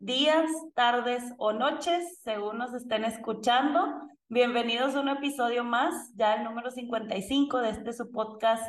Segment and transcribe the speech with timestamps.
[0.00, 3.86] días, tardes o noches, según nos estén escuchando.
[4.28, 8.64] Bienvenidos a un episodio más, ya el número 55 de este su podcast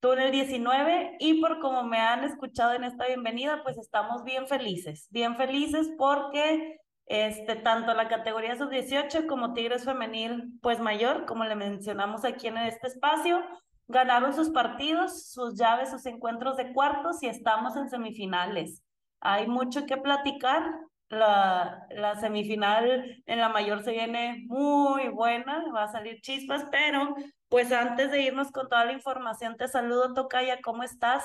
[0.00, 5.08] Túnel 19 y por como me han escuchado en esta bienvenida, pues estamos bien felices,
[5.10, 11.56] bien felices porque este, tanto la categoría sub-18 como Tigres Femenil, pues mayor, como le
[11.56, 13.42] mencionamos aquí en este espacio,
[13.88, 18.82] ganaron sus partidos, sus llaves, sus encuentros de cuartos y estamos en semifinales.
[19.20, 20.62] Hay mucho que platicar.
[21.10, 27.14] La, la semifinal en la mayor se viene muy buena, va a salir chispas, pero
[27.48, 31.24] pues antes de irnos con toda la información, te saludo, Tocaya, ¿cómo estás?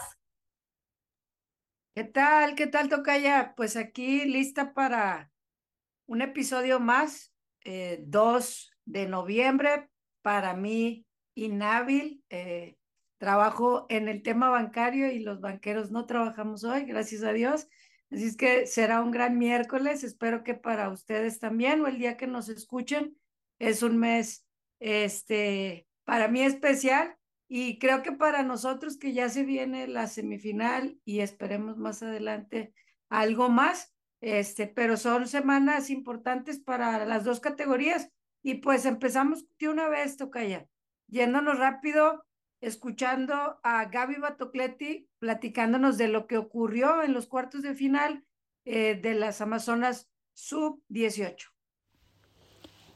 [1.96, 2.56] ¿Qué tal?
[2.56, 3.54] ¿Qué tal, Tocaya?
[3.58, 5.32] Pues aquí lista para
[6.06, 7.34] un episodio más,
[7.66, 9.90] 2 eh, de noviembre,
[10.22, 12.24] para mí inhábil.
[12.30, 12.78] Eh,
[13.18, 17.68] trabajo en el tema bancario y los banqueros no trabajamos hoy, gracias a Dios.
[18.14, 20.04] Así es que será un gran miércoles.
[20.04, 23.18] Espero que para ustedes también o el día que nos escuchen
[23.58, 24.46] es un mes
[24.80, 31.00] este para mí especial y creo que para nosotros que ya se viene la semifinal
[31.06, 32.74] y esperemos más adelante
[33.10, 38.10] algo más, este, pero son semanas importantes para las dos categorías
[38.44, 40.68] y pues empezamos de una vez, Tocaya,
[41.08, 42.24] yéndonos rápido,
[42.64, 48.24] escuchando a Gaby Batocleti platicándonos de lo que ocurrió en los cuartos de final
[48.66, 51.50] eh, de las Amazonas Sub 18.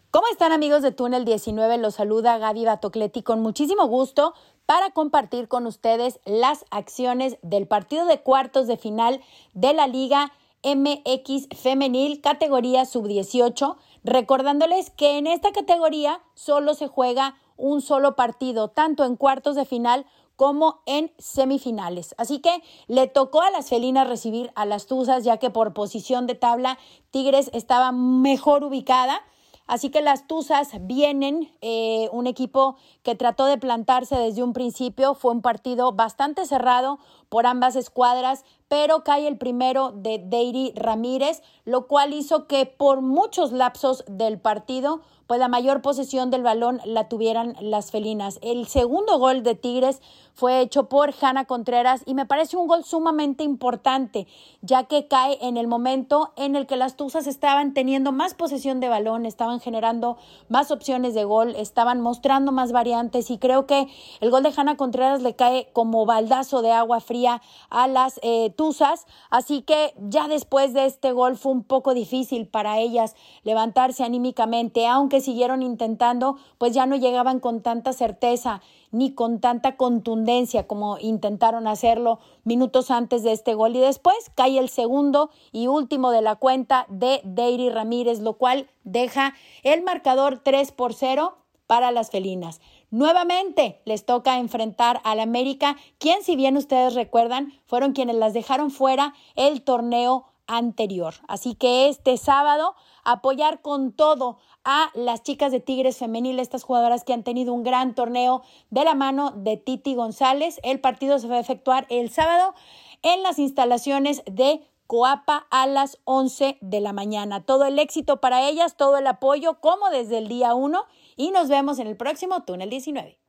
[0.10, 1.78] ¿Cómo están amigos de Túnel 19?
[1.80, 4.34] Los saluda Gaby Batocleti con muchísimo gusto
[4.66, 9.22] para compartir con ustedes las acciones del partido de cuartos de final
[9.54, 10.32] de la Liga
[10.64, 18.70] MX Femenil categoría sub-18, recordándoles que en esta categoría solo se juega un solo partido,
[18.70, 22.14] tanto en cuartos de final como en semifinales.
[22.18, 26.28] Así que le tocó a las felinas recibir a las Tuzas, ya que por posición
[26.28, 26.78] de tabla
[27.12, 29.22] Tigres estaba mejor ubicada
[29.68, 35.14] Así que las Tuzas vienen, eh, un equipo que trató de plantarse desde un principio,
[35.14, 41.42] fue un partido bastante cerrado por ambas escuadras, pero cae el primero de Deiri Ramírez,
[41.66, 46.80] lo cual hizo que por muchos lapsos del partido pues la mayor posesión del balón
[46.86, 48.40] la tuvieran las felinas.
[48.42, 50.02] El segundo gol de Tigres
[50.34, 54.28] fue hecho por Hanna Contreras y me parece un gol sumamente importante,
[54.62, 58.80] ya que cae en el momento en el que las Tuzas estaban teniendo más posesión
[58.80, 60.18] de balón, estaban generando
[60.48, 63.88] más opciones de gol, estaban mostrando más variantes y creo que
[64.22, 68.52] el gol de Hanna Contreras le cae como baldazo de agua fría a las eh,
[68.56, 74.04] Tuzas, así que ya después de este gol fue un poco difícil para ellas levantarse
[74.04, 78.62] anímicamente, aunque siguieron intentando, pues ya no llegaban con tanta certeza
[78.92, 83.76] ni con tanta contundencia como intentaron hacerlo minutos antes de este gol.
[83.76, 88.68] Y después cae el segundo y último de la cuenta de Deiri Ramírez, lo cual
[88.84, 89.34] deja
[89.64, 92.62] el marcador 3 por 0 para las felinas.
[92.90, 98.72] Nuevamente les toca enfrentar al América, quien si bien ustedes recuerdan, fueron quienes las dejaron
[98.72, 101.14] fuera el torneo anterior.
[101.28, 107.04] Así que este sábado apoyar con todo a las chicas de Tigres Femenil, estas jugadoras
[107.04, 110.60] que han tenido un gran torneo de la mano de Titi González.
[110.64, 112.54] El partido se va a efectuar el sábado
[113.02, 117.46] en las instalaciones de Coapa a las 11 de la mañana.
[117.46, 120.86] Todo el éxito para ellas, todo el apoyo, como desde el día 1,
[121.18, 123.20] y nos vemos en el próximo Túnel 19.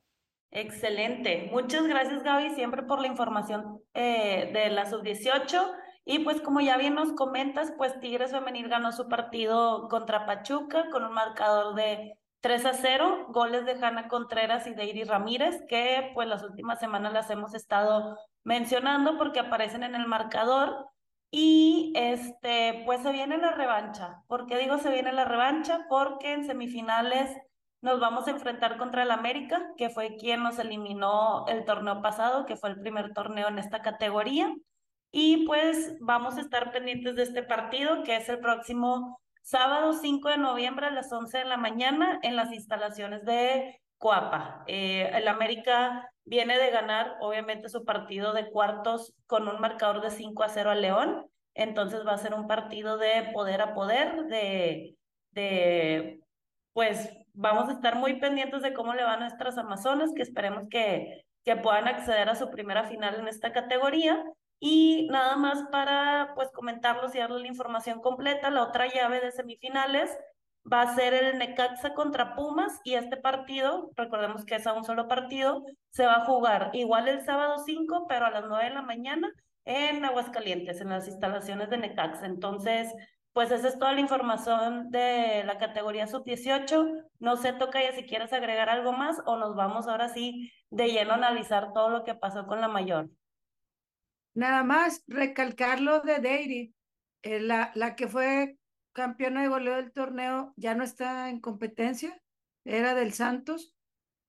[0.51, 1.49] Excelente.
[1.51, 5.71] Muchas gracias, Gaby, siempre por la información eh, de la sub-18.
[6.05, 10.89] Y pues como ya bien nos comentas, pues Tigres Femenil ganó su partido contra Pachuca
[10.89, 15.61] con un marcador de 3 a 0, goles de Hanna Contreras y de Iris Ramírez,
[15.67, 20.87] que pues las últimas semanas las hemos estado mencionando porque aparecen en el marcador.
[21.31, 24.23] Y este, pues se viene la revancha.
[24.27, 25.85] ¿Por qué digo se viene la revancha?
[25.89, 27.37] Porque en semifinales
[27.81, 32.45] nos vamos a enfrentar contra el América, que fue quien nos eliminó el torneo pasado,
[32.45, 34.53] que fue el primer torneo en esta categoría.
[35.11, 40.29] Y pues vamos a estar pendientes de este partido, que es el próximo sábado 5
[40.29, 44.63] de noviembre a las 11 de la mañana en las instalaciones de Coapa.
[44.67, 50.11] Eh, el América viene de ganar, obviamente, su partido de cuartos con un marcador de
[50.11, 51.25] 5 a 0 a León.
[51.55, 54.95] Entonces va a ser un partido de poder a poder, de,
[55.31, 56.21] de,
[56.73, 57.09] pues
[57.39, 61.25] vamos a estar muy pendientes de cómo le van a nuestras Amazonas, que esperemos que,
[61.45, 64.21] que puedan acceder a su primera final en esta categoría.
[64.59, 69.31] Y nada más para pues comentarlos y darles la información completa, la otra llave de
[69.31, 70.17] semifinales
[70.71, 74.83] va a ser el Necaxa contra Pumas y este partido, recordemos que es a un
[74.83, 78.69] solo partido, se va a jugar igual el sábado 5, pero a las 9 de
[78.71, 79.31] la mañana
[79.63, 82.21] en Aguascalientes, en las instalaciones de Necax.
[82.23, 82.93] Entonces,
[83.33, 87.05] pues esa es toda la información de la categoría sub-18.
[87.19, 91.11] No sé, Tocaya, si quieres agregar algo más o nos vamos ahora sí de lleno
[91.11, 93.09] a analizar todo lo que pasó con la mayor.
[94.33, 96.75] Nada más recalcar lo de Deiry,
[97.23, 98.57] eh, la, la que fue
[98.93, 102.21] campeona de goleo del torneo ya no está en competencia,
[102.65, 103.73] era del Santos,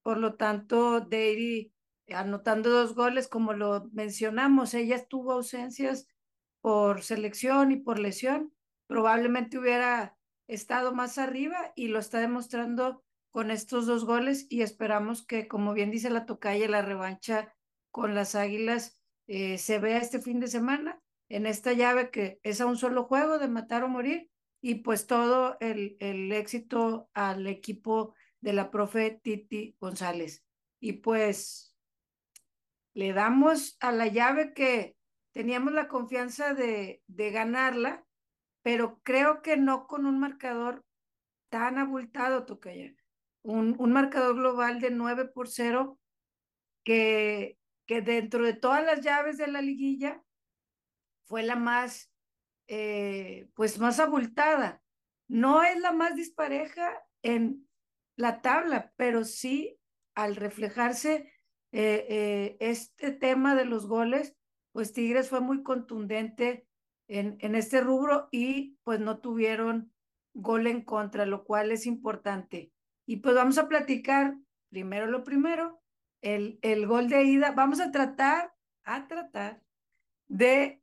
[0.02, 1.72] por lo tanto, Deiry
[2.14, 6.08] anotando dos goles, como lo mencionamos, ella tuvo ausencias
[6.60, 8.52] por selección y por lesión,
[8.90, 15.24] probablemente hubiera estado más arriba y lo está demostrando con estos dos goles y esperamos
[15.24, 17.54] que, como bien dice la tocaya, la revancha
[17.92, 22.60] con las Águilas eh, se vea este fin de semana en esta llave que es
[22.60, 24.28] a un solo juego de matar o morir
[24.60, 30.44] y pues todo el, el éxito al equipo de la profe Titi González.
[30.80, 31.76] Y pues
[32.94, 34.96] le damos a la llave que
[35.32, 38.04] teníamos la confianza de, de ganarla,
[38.62, 40.84] pero creo que no con un marcador
[41.50, 42.94] tan abultado, Tocaya.
[43.42, 45.98] Un, un marcador global de 9 por 0
[46.84, 50.22] que, que dentro de todas las llaves de la liguilla
[51.24, 52.12] fue la más,
[52.68, 54.82] eh, pues más abultada.
[55.28, 57.68] No es la más dispareja en
[58.16, 59.78] la tabla, pero sí
[60.14, 61.32] al reflejarse
[61.72, 64.36] eh, eh, este tema de los goles,
[64.72, 66.66] pues Tigres fue muy contundente
[67.10, 69.92] en, este rubro y pues no tuvieron
[70.32, 72.72] gol en contra, lo cual es importante.
[73.06, 74.36] Y pues vamos a platicar
[74.68, 75.82] primero lo primero,
[76.22, 77.50] el, el gol de ida.
[77.50, 78.54] Vamos a tratar,
[78.84, 79.60] a tratar
[80.28, 80.82] de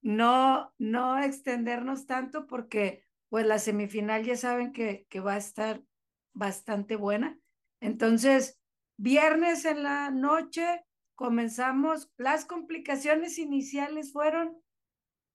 [0.00, 5.82] no, no extendernos tanto porque pues la semifinal ya saben que, que va a estar
[6.34, 7.36] bastante buena.
[7.80, 8.60] Entonces,
[8.96, 10.84] viernes en la noche
[11.16, 14.56] comenzamos, las complicaciones iniciales fueron,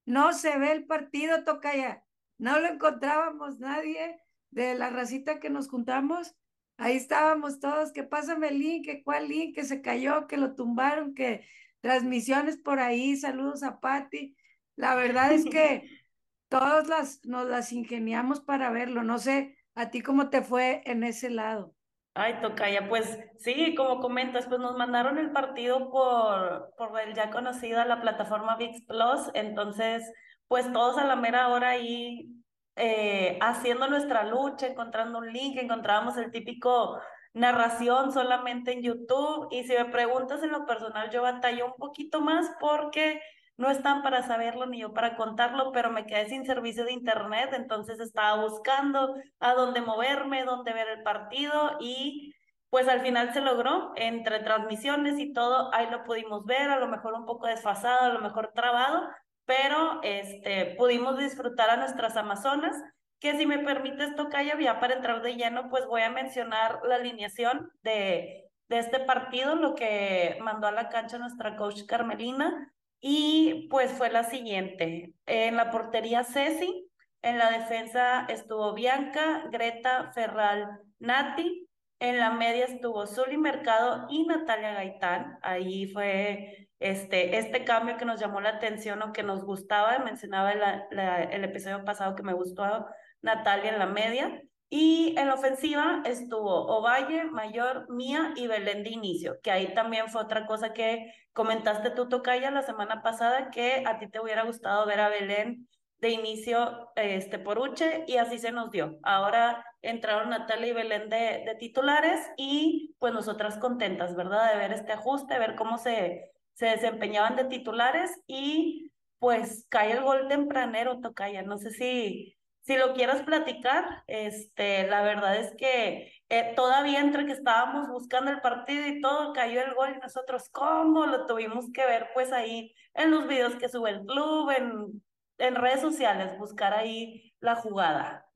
[0.09, 2.03] no se ve el partido, toca ya,
[2.37, 4.19] no lo encontrábamos nadie
[4.49, 6.35] de la racita que nos juntamos,
[6.77, 10.55] ahí estábamos todos, que pásame el link, que cuál link, que se cayó, que lo
[10.55, 11.45] tumbaron, que
[11.81, 14.35] transmisiones por ahí, saludos a Patti.
[14.75, 15.87] La verdad es que
[16.49, 21.05] todos las, nos las ingeniamos para verlo, no sé, ¿A ti cómo te fue en
[21.05, 21.73] ese lado?
[22.21, 27.29] Ay, Tocaya, pues sí, como comentas, pues nos mandaron el partido por, por el ya
[27.29, 30.03] conocido, la plataforma VIX Plus, entonces,
[30.49, 32.29] pues todos a la mera hora ahí
[32.75, 36.99] eh, haciendo nuestra lucha, encontrando un link, encontrábamos el típico
[37.33, 42.19] narración solamente en YouTube, y si me preguntas en lo personal, yo batallo un poquito
[42.19, 43.21] más porque
[43.59, 47.49] no están para saberlo ni yo para contarlo, pero me quedé sin servicio de internet,
[47.51, 52.33] entonces estaba buscando a dónde moverme, dónde ver el partido y
[52.69, 56.87] pues al final se logró entre transmisiones y todo, ahí lo pudimos ver, a lo
[56.87, 59.09] mejor un poco desfasado, a lo mejor trabado,
[59.43, 62.81] pero este pudimos disfrutar a nuestras amazonas,
[63.19, 66.95] que si me permites Tocaya, ya para entrar de lleno, pues voy a mencionar la
[66.95, 73.67] alineación de de este partido, lo que mandó a la cancha nuestra coach Carmelina, y
[73.69, 75.13] pues fue la siguiente.
[75.25, 76.89] En la portería Ceci,
[77.21, 81.67] en la defensa estuvo Bianca, Greta, Ferral, Nati.
[81.99, 85.37] En la media estuvo Zuli Mercado y Natalia Gaitán.
[85.41, 89.99] Ahí fue este, este cambio que nos llamó la atención o que nos gustaba.
[89.99, 92.85] Mencionaba el episodio pasado que me gustó
[93.21, 94.41] Natalia en la media.
[94.69, 100.09] Y en la ofensiva estuvo Ovalle, Mayor, Mía y Belén de inicio, que ahí también
[100.09, 104.43] fue otra cosa que comentaste tú, Tocaya, la semana pasada, que a ti te hubiera
[104.43, 108.99] gustado ver a Belén de inicio este, por Uche y así se nos dio.
[109.03, 114.51] Ahora entraron Natalia y Belén de, de titulares y pues nosotras contentas, ¿verdad?
[114.51, 120.03] De ver este ajuste, ver cómo se, se desempeñaban de titulares y pues cae el
[120.03, 121.41] gol tempranero, Tocaya.
[121.41, 122.38] No sé si
[122.69, 128.29] si lo quieres platicar, este, la verdad es que eh, todavía entre que estábamos buscando
[128.29, 131.07] el partido y todo, cayó el gol y nosotros, ¿cómo?
[131.07, 135.03] Lo tuvimos que ver pues ahí en los videos que sube el club, en,
[135.39, 138.29] en redes sociales, buscar ahí la jugada.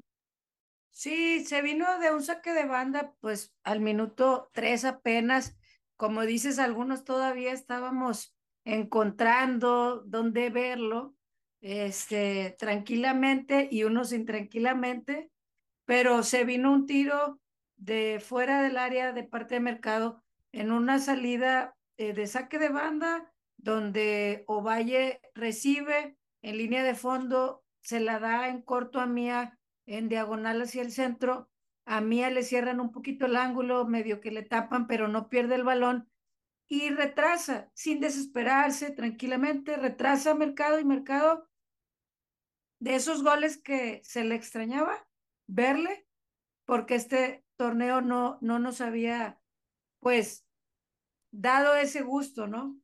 [0.90, 5.56] Sí, se vino de un saque de banda, pues al minuto tres apenas,
[5.96, 11.14] como dices, algunos todavía estábamos encontrando dónde verlo
[11.64, 15.32] este, tranquilamente y unos intranquilamente,
[15.86, 17.40] pero se vino un tiro
[17.78, 22.68] de fuera del área de parte de mercado en una salida eh, de saque de
[22.68, 29.58] banda donde Ovalle recibe en línea de fondo, se la da en corto a Mía
[29.86, 31.50] en diagonal hacia el centro,
[31.86, 35.56] a Mía le cierran un poquito el ángulo, medio que le tapan, pero no pierde
[35.56, 36.10] el balón
[36.68, 41.48] y retrasa sin desesperarse tranquilamente, retrasa mercado y mercado
[42.84, 45.08] de esos goles que se le extrañaba
[45.48, 46.06] verle,
[46.66, 49.40] porque este torneo no, no nos había,
[50.02, 50.46] pues,
[51.32, 52.76] dado ese gusto, ¿no?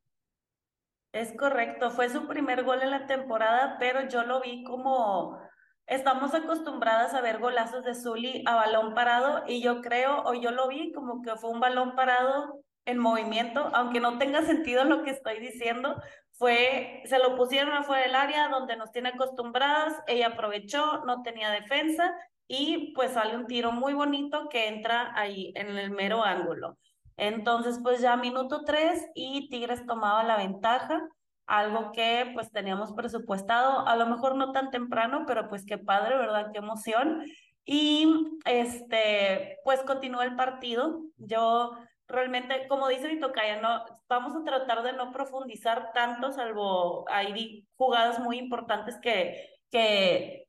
[1.12, 5.38] Es correcto, fue su primer gol en la temporada, pero yo lo vi como
[5.86, 10.50] estamos acostumbradas a ver golazos de Zully a balón parado y yo creo, o yo
[10.50, 15.02] lo vi como que fue un balón parado en movimiento, aunque no tenga sentido lo
[15.02, 16.00] que estoy diciendo,
[16.40, 21.50] fue, se lo pusieron afuera del área donde nos tiene acostumbradas, ella aprovechó, no tenía
[21.50, 22.14] defensa
[22.48, 26.78] y pues sale un tiro muy bonito que entra ahí en el mero ángulo.
[27.18, 31.06] Entonces, pues ya minuto tres y Tigres tomaba la ventaja,
[31.44, 36.16] algo que pues teníamos presupuestado, a lo mejor no tan temprano, pero pues qué padre,
[36.16, 36.52] ¿verdad?
[36.52, 37.22] Qué emoción.
[37.66, 41.02] Y este, pues continuó el partido.
[41.18, 41.76] Yo
[42.10, 47.66] realmente, como dice mi tocaya, no, vamos a tratar de no profundizar tanto, salvo hay
[47.76, 50.44] jugadas muy importantes que, que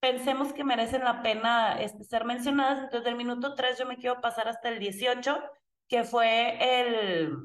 [0.00, 2.84] pensemos que merecen la pena este, ser mencionadas.
[2.84, 5.38] Entonces, del minuto 3 yo me quiero pasar hasta el 18,
[5.88, 7.36] que fue el,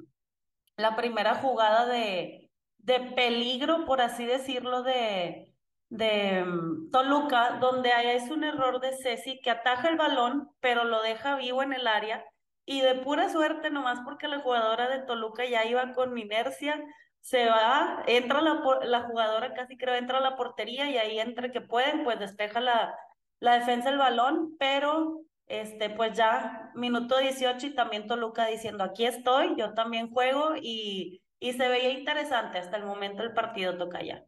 [0.75, 5.53] la primera jugada de, de peligro, por así decirlo, de,
[5.89, 11.01] de mm, Toluca, donde es un error de Ceci que ataja el balón, pero lo
[11.01, 12.25] deja vivo en el área
[12.71, 16.79] y de pura suerte, nomás porque la jugadora de Toluca ya iba con inercia,
[17.19, 21.51] se va, entra la, la jugadora, casi creo, entra a la portería y ahí entre
[21.51, 22.95] que pueden, pues despeja la,
[23.39, 29.07] la defensa el balón, pero este, pues ya minuto 18 y también Toluca diciendo, aquí
[29.07, 34.03] estoy, yo también juego y, y se veía interesante hasta el momento el partido toca
[34.03, 34.25] ya.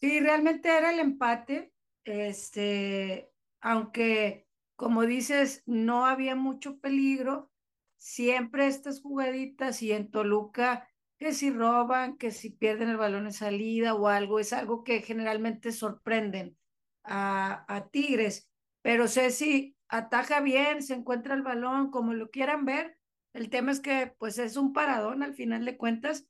[0.00, 4.47] Sí, realmente era el empate, este, aunque
[4.78, 7.50] como dices, no había mucho peligro,
[7.96, 13.32] siempre estas jugaditas y en Toluca, que si roban, que si pierden el balón en
[13.32, 16.56] salida o algo, es algo que generalmente sorprenden
[17.02, 18.48] a, a Tigres,
[18.80, 22.96] pero si ataja bien, se encuentra el balón, como lo quieran ver,
[23.32, 26.28] el tema es que pues es un paradón al final de cuentas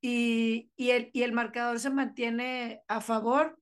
[0.00, 3.60] y, y, el, y el marcador se mantiene a favor.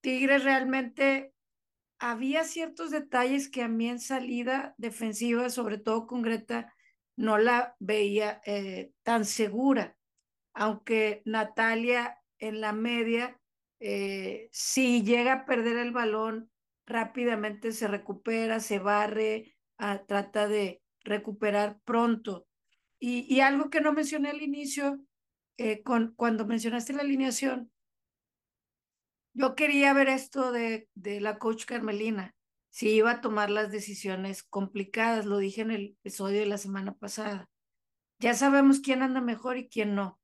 [0.00, 1.33] Tigres realmente
[2.10, 6.74] había ciertos detalles que a mí en salida defensiva, sobre todo con Greta,
[7.16, 9.96] no la veía eh, tan segura,
[10.52, 13.40] aunque Natalia en la media,
[13.80, 16.50] eh, si llega a perder el balón,
[16.84, 22.46] rápidamente se recupera, se barre, ah, trata de recuperar pronto.
[22.98, 25.00] Y, algo que no mencioné al inicio,
[25.56, 27.70] eh, cuando mencionaste la alineación,
[29.34, 32.34] yo quería ver esto de, de la coach Carmelina,
[32.70, 36.94] si iba a tomar las decisiones complicadas, lo dije en el episodio de la semana
[36.94, 37.48] pasada.
[38.18, 40.20] Ya sabemos quién anda mejor y quién no,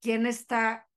[0.00, 0.88] quién está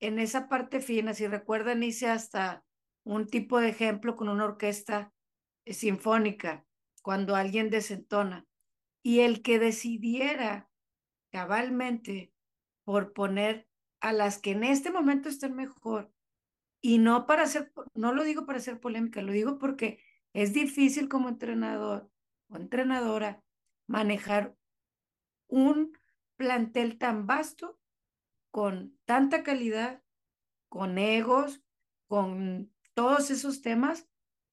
[0.00, 1.12] en esa parte fina.
[1.12, 2.64] Si recuerdan, hice hasta
[3.04, 5.12] un tipo de ejemplo con una orquesta
[5.66, 6.64] sinfónica,
[7.02, 8.46] cuando alguien desentona.
[9.02, 10.70] Y el que decidiera
[11.30, 12.32] cabalmente
[12.84, 13.68] por poner
[14.00, 16.13] a las que en este momento estén mejor
[16.84, 21.08] y no para hacer, no lo digo para hacer polémica, lo digo porque es difícil
[21.08, 22.10] como entrenador
[22.48, 23.42] o entrenadora
[23.86, 24.54] manejar
[25.48, 25.96] un
[26.36, 27.80] plantel tan vasto,
[28.50, 30.02] con tanta calidad,
[30.68, 31.64] con egos,
[32.06, 34.06] con todos esos temas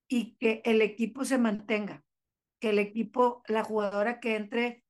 [0.08, 2.06] y que el equipo se mantenga,
[2.62, 4.86] que el equipo, la jugadora que entre,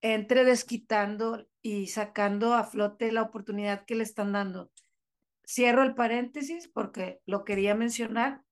[0.00, 4.70] entre desquitando y sacando a flote la oportunidad que le están dando
[5.44, 8.42] Cierro el paréntesis porque lo quería mencionar,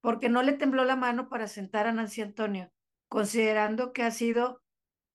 [0.00, 2.72] porque no le tembló la mano para sentar a Nancy Antonio,
[3.08, 4.62] considerando que ha sido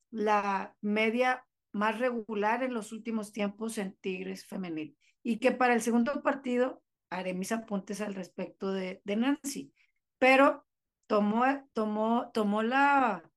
[0.09, 5.81] la media más regular en los últimos tiempos en Tigres femenil y que para el
[5.81, 9.73] segundo partido haré mis apuntes al respecto de, de Nancy,
[10.17, 10.65] pero
[11.07, 13.29] tomó, tomó, tomó la,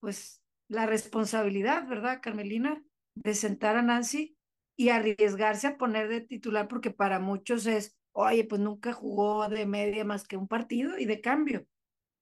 [0.00, 2.82] pues, la responsabilidad, ¿verdad, Carmelina?
[3.14, 4.37] De sentar a Nancy
[4.78, 9.66] y arriesgarse a poner de titular porque para muchos es, oye, pues nunca jugó de
[9.66, 11.66] media más que un partido y de cambio.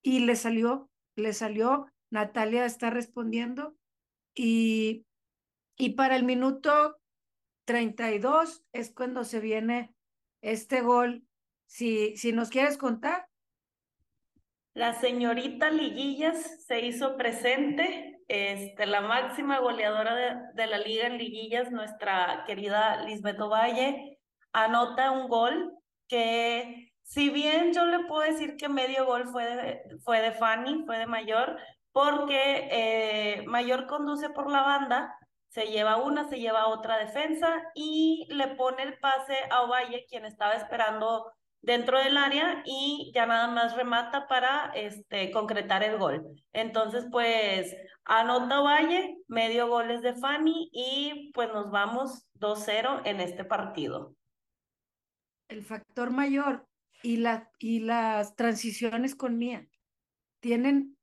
[0.02, 3.76] Y le salió, le salió, Natalia está respondiendo
[4.34, 5.04] y,
[5.76, 6.96] y para el minuto
[7.66, 9.94] 32 es cuando se viene
[10.40, 11.26] este gol.
[11.66, 13.28] Si, si nos quieres contar.
[14.72, 21.18] La señorita Liguillas se hizo presente este, la máxima goleadora de, de, la liga en
[21.18, 24.18] liguillas, nuestra querida Lisbeth Valle,
[24.52, 25.72] anota un gol
[26.08, 30.84] que, si bien yo le puedo decir que medio gol fue de, fue de Fanny,
[30.86, 31.58] fue de mayor,
[31.92, 35.16] porque eh, Mayor conduce por la banda,
[35.48, 40.26] se lleva una, se lleva otra defensa y le pone el pase a Ovalle, quien
[40.26, 41.32] estaba esperando
[41.66, 46.24] dentro del área y ya nada más remata para este, concretar el gol.
[46.52, 53.44] Entonces, pues anota Valle, medio goles de Fanny y pues nos vamos 2-0 en este
[53.44, 54.14] partido.
[55.48, 56.68] El factor mayor
[57.02, 57.22] y,
[57.58, 59.66] y las transiciones con Mía
[60.38, 60.96] tienen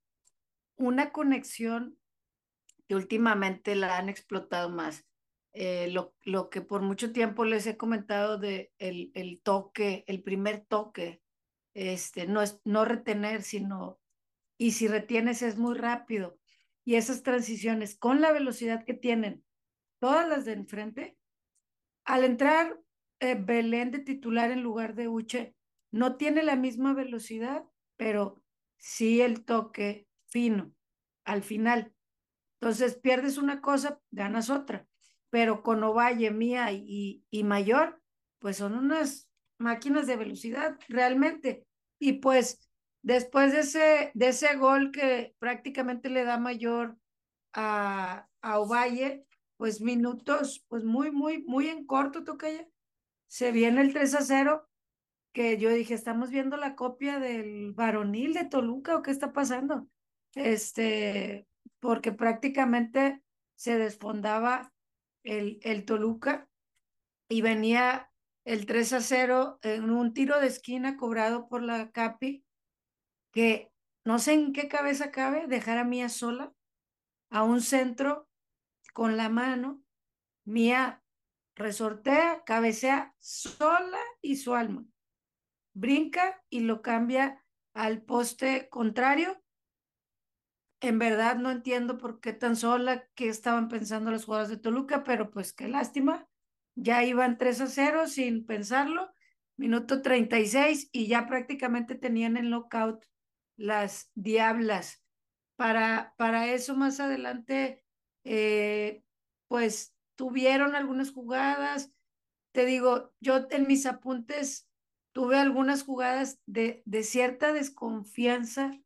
[0.77, 1.97] una conexión
[2.87, 5.05] que últimamente la han explotado más.
[5.55, 10.23] Eh, lo, lo, que por mucho tiempo les he comentado de el, el toque, el
[10.23, 11.21] primer toque,
[11.75, 13.99] este, no es no retener, sino,
[14.57, 16.39] y si retienes es muy rápido.
[16.83, 19.43] Y esas transiciones con la velocidad que tienen
[19.99, 21.17] todas las de enfrente,
[22.03, 22.79] al entrar
[23.19, 25.55] eh, Belén de titular en lugar de Uche,
[25.91, 27.63] no tiene la misma velocidad,
[27.95, 28.41] pero
[28.77, 30.73] sí el toque fino
[31.25, 31.93] al final.
[32.59, 34.87] Entonces pierdes una cosa, ganas otra
[35.33, 37.99] pero con Ovalle, Mía y, y Mayor,
[38.37, 41.65] pues son unas máquinas de velocidad realmente.
[41.97, 42.69] Y pues
[43.01, 46.99] después de ese, de ese gol que prácticamente le da Mayor
[47.51, 49.25] a, a Ovalle,
[49.57, 52.67] pues minutos, pues muy, muy, muy en corto, Tocaya.
[53.25, 54.69] Se viene el 3 a 0,
[55.33, 59.87] que yo dije, estamos viendo la copia del varonil de Toluca o qué está pasando.
[60.35, 61.47] Este,
[61.79, 63.23] porque prácticamente
[63.55, 64.72] se desfondaba
[65.23, 66.49] el, el Toluca
[67.29, 68.11] y venía
[68.45, 72.45] el 3 a 0 en un tiro de esquina cobrado por la Capi,
[73.31, 73.71] que
[74.05, 76.53] no sé en qué cabeza cabe dejar a Mía sola
[77.29, 78.29] a un centro
[78.93, 79.81] con la mano.
[80.45, 81.03] Mía
[81.55, 84.85] resortea, cabecea sola y su alma.
[85.73, 89.42] Brinca y lo cambia al poste contrario
[90.83, 95.05] en verdad no entiendo por qué tan sola, qué estaban pensando las jugadoras de Toluca,
[95.05, 96.27] pero pues qué lástima.
[96.75, 99.13] Ya iban 3 a 0 sin pensarlo,
[99.55, 103.05] minuto 36 y ya prácticamente tenían en lockout
[103.55, 105.01] las Diablas.
[105.55, 107.85] Para, para eso más adelante,
[108.25, 109.05] eh,
[109.47, 111.93] pues tuvieron algunas jugadas.
[112.51, 114.67] Te digo, yo en mis apuntes
[115.13, 118.77] tuve algunas jugadas de, de cierta desconfianza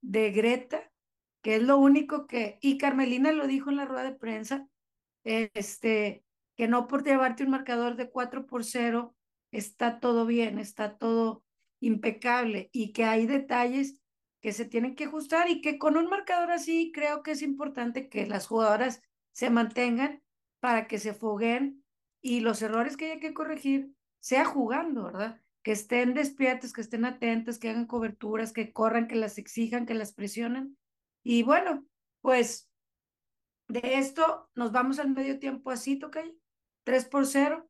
[0.00, 0.90] de Greta,
[1.46, 4.66] que es lo único que, y Carmelina lo dijo en la rueda de prensa,
[5.22, 6.24] este,
[6.56, 9.14] que no por llevarte un marcador de 4 por 0
[9.52, 11.44] está todo bien, está todo
[11.78, 14.02] impecable y que hay detalles
[14.40, 18.08] que se tienen que ajustar y que con un marcador así creo que es importante
[18.08, 20.24] que las jugadoras se mantengan
[20.58, 21.84] para que se foguen
[22.20, 25.40] y los errores que haya que corregir sea jugando, ¿verdad?
[25.62, 29.94] Que estén despiertas, que estén atentas, que hagan coberturas, que corran, que las exijan, que
[29.94, 30.76] las presionen
[31.28, 31.84] y bueno,
[32.20, 32.70] pues
[33.66, 36.18] de esto nos vamos al medio tiempo así, ¿ok?
[36.84, 37.68] 3 por 0.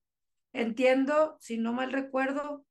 [0.52, 2.66] Entiendo, si no mal recuerdo,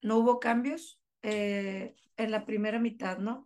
[0.00, 3.44] no hubo cambios eh, en la primera mitad, ¿no?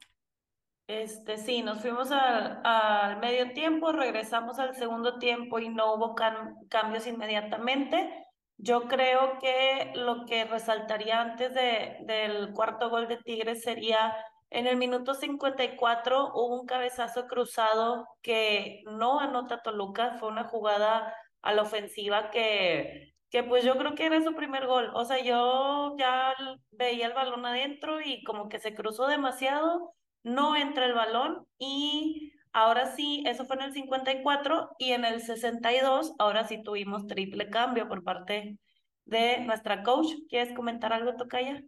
[0.87, 7.09] Este, sí, nos fuimos al, medio tiempo, regresamos al segundo tiempo y no hubo cambios
[7.09, 8.09] inmediatamente.
[8.57, 14.15] Yo creo que lo que resaltaría antes de, del cuarto gol de Tigres sería
[14.53, 21.15] en el minuto 54 hubo un cabezazo cruzado que no anota Toluca, fue una jugada
[21.43, 24.91] a la ofensiva que, que pues yo creo que era su primer gol.
[24.95, 26.35] O sea, yo ya
[26.71, 32.33] veía el balón adentro y como que se cruzó demasiado, no entra el balón y
[32.53, 37.49] ahora sí, eso fue en el 54 y en el 62, ahora sí tuvimos triple
[37.51, 38.59] cambio por parte
[39.05, 40.09] de nuestra coach.
[40.29, 41.63] ¿Quieres comentar algo, Tocaya?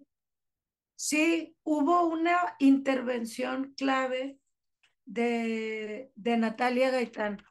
[0.96, 4.38] Sí, hubo una intervención clave
[5.04, 7.42] de, de Natalia Gaitán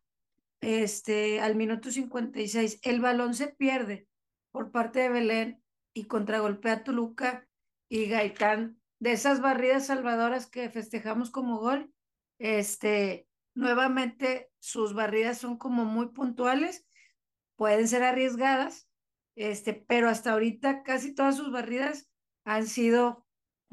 [0.62, 2.80] este, al minuto 56.
[2.84, 4.08] El balón se pierde
[4.52, 7.48] por parte de Belén y contragolpea Toluca
[7.90, 11.94] y Gaitán de esas barridas salvadoras que festejamos como gol.
[12.40, 16.86] Este, nuevamente sus barridas son como muy puntuales,
[17.58, 18.88] pueden ser arriesgadas,
[19.36, 22.10] este, pero hasta ahorita casi todas sus barridas
[22.46, 23.23] han sido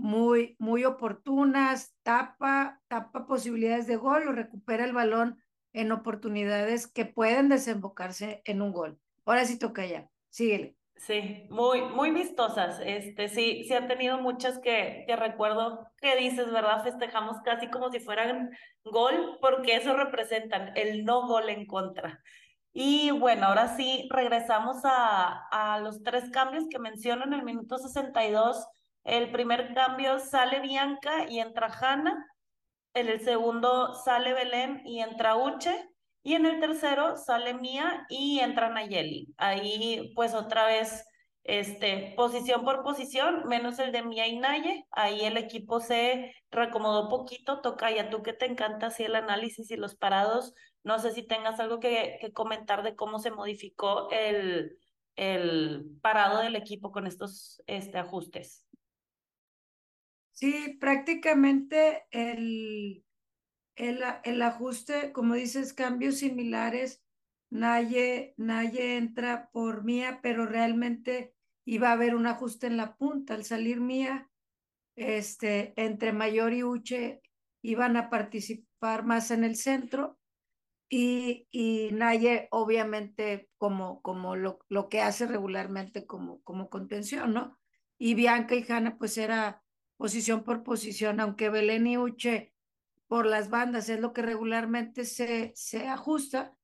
[0.00, 5.38] muy, muy oportunas, tapa, tapa posibilidades de gol o recupera el balón
[5.74, 8.98] en oportunidades que pueden desembocarse en un gol.
[9.26, 10.74] Ahora sí toca ya, síguele.
[10.96, 12.80] Sí, muy, muy vistosas.
[12.84, 16.82] Este, sí, sí ha tenido muchas que, que recuerdo que dices, ¿verdad?
[16.82, 18.50] Festejamos casi como si fueran
[18.84, 22.22] gol, porque eso representan el no gol en contra.
[22.72, 27.76] Y bueno, ahora sí regresamos a, a los tres cambios que menciono en el minuto
[27.76, 28.66] 62
[29.04, 32.26] el primer cambio sale Bianca y entra Hanna.
[32.94, 35.88] En el segundo sale Belén y entra Uche.
[36.22, 39.32] Y en el tercero sale Mía y entra Nayeli.
[39.38, 41.06] Ahí pues otra vez
[41.44, 44.86] este, posición por posición, menos el de Mía y Naye.
[44.90, 47.60] Ahí el equipo se reacomodó poquito.
[47.62, 50.54] Toca ya tú que te encanta así el análisis y los parados.
[50.82, 54.78] No sé si tengas algo que, comentar de cómo se modificó el,
[55.16, 58.66] el parado del equipo con estos este, ajustes.
[60.40, 63.04] Sí, prácticamente el,
[63.76, 67.02] el, el ajuste, como dices, cambios similares.
[67.50, 71.34] Naye, Naye entra por Mía, pero realmente
[71.66, 73.34] iba a haber un ajuste en la punta.
[73.34, 74.30] Al salir Mía,
[74.96, 77.22] este, entre Mayor y Uche
[77.62, 80.18] iban a participar más en el centro
[80.88, 87.58] y, y Naye obviamente como, como lo, lo que hace regularmente como, como contención, ¿no?
[87.98, 89.62] Y Bianca y Hanna pues era
[90.00, 92.54] posición por posición, aunque Belén y Uche
[93.06, 96.56] por las bandas es lo que regularmente se, se ajusta,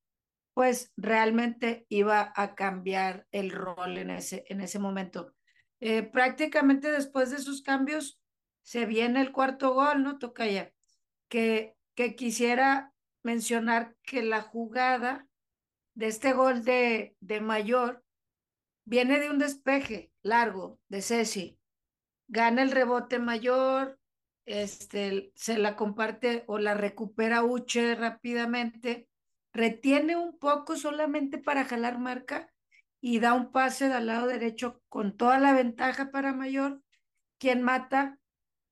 [0.54, 5.34] pues realmente iba a cambiar el rol en ese, en ese momento.
[5.80, 8.18] Eh, prácticamente después de sus cambios
[8.62, 10.18] se viene el cuarto gol, ¿no?
[10.18, 10.72] Toca ya.
[11.28, 15.28] Que, que quisiera mencionar que la jugada
[15.92, 18.02] de este gol de, de Mayor
[18.86, 21.58] viene de un despeje largo de Ceci
[22.28, 23.98] gana el rebote mayor,
[24.44, 29.08] este, se la comparte o la recupera Uche rápidamente,
[29.52, 32.52] retiene un poco solamente para jalar marca
[33.00, 36.82] y da un pase del lado derecho con toda la ventaja para mayor,
[37.38, 38.18] quien mata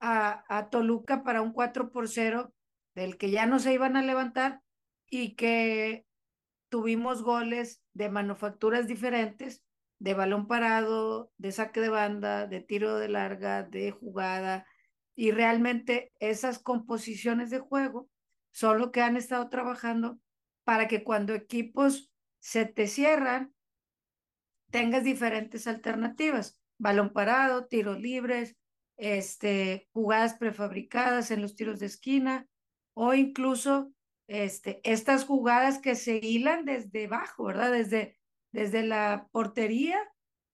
[0.00, 2.52] a, a Toluca para un 4 por 0,
[2.94, 4.62] del que ya no se iban a levantar
[5.08, 6.06] y que
[6.68, 9.63] tuvimos goles de manufacturas diferentes
[10.04, 14.66] de balón parado, de saque de banda, de tiro de larga, de jugada,
[15.16, 18.10] y realmente esas composiciones de juego
[18.52, 20.18] son lo que han estado trabajando
[20.62, 23.54] para que cuando equipos se te cierran,
[24.70, 28.58] tengas diferentes alternativas, balón parado, tiros libres,
[28.98, 32.46] este, jugadas prefabricadas en los tiros de esquina
[32.92, 33.90] o incluso
[34.26, 37.72] este, estas jugadas que se hilan desde abajo, ¿verdad?
[37.72, 38.18] Desde
[38.54, 39.98] desde la portería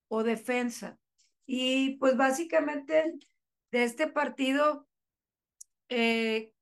[0.09, 0.99] o defensa.
[1.47, 3.13] Y pues básicamente
[3.71, 4.89] de este partido
[5.91, 6.55] eh,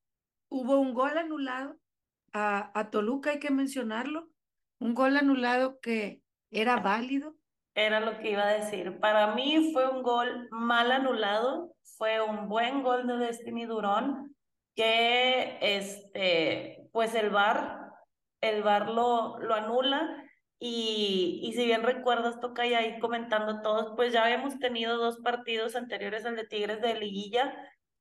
[0.48, 1.79] hubo un gol anulado
[2.33, 4.29] a, a, Toluca, hay que mencionarlo,
[4.81, 7.37] un gol anulado que era válido.
[7.74, 8.98] Era lo que iba a decir.
[8.98, 14.35] Para mí fue un gol mal anulado, fue un buen gol de Destiny Durón,
[14.74, 17.92] que este, pues el VAR,
[18.40, 20.28] el VAR lo, lo anula
[20.59, 25.18] y, y si bien recuerdas, toca ya ahí comentando todos, pues ya habíamos tenido dos
[25.18, 27.55] partidos anteriores al de Tigres de Liguilla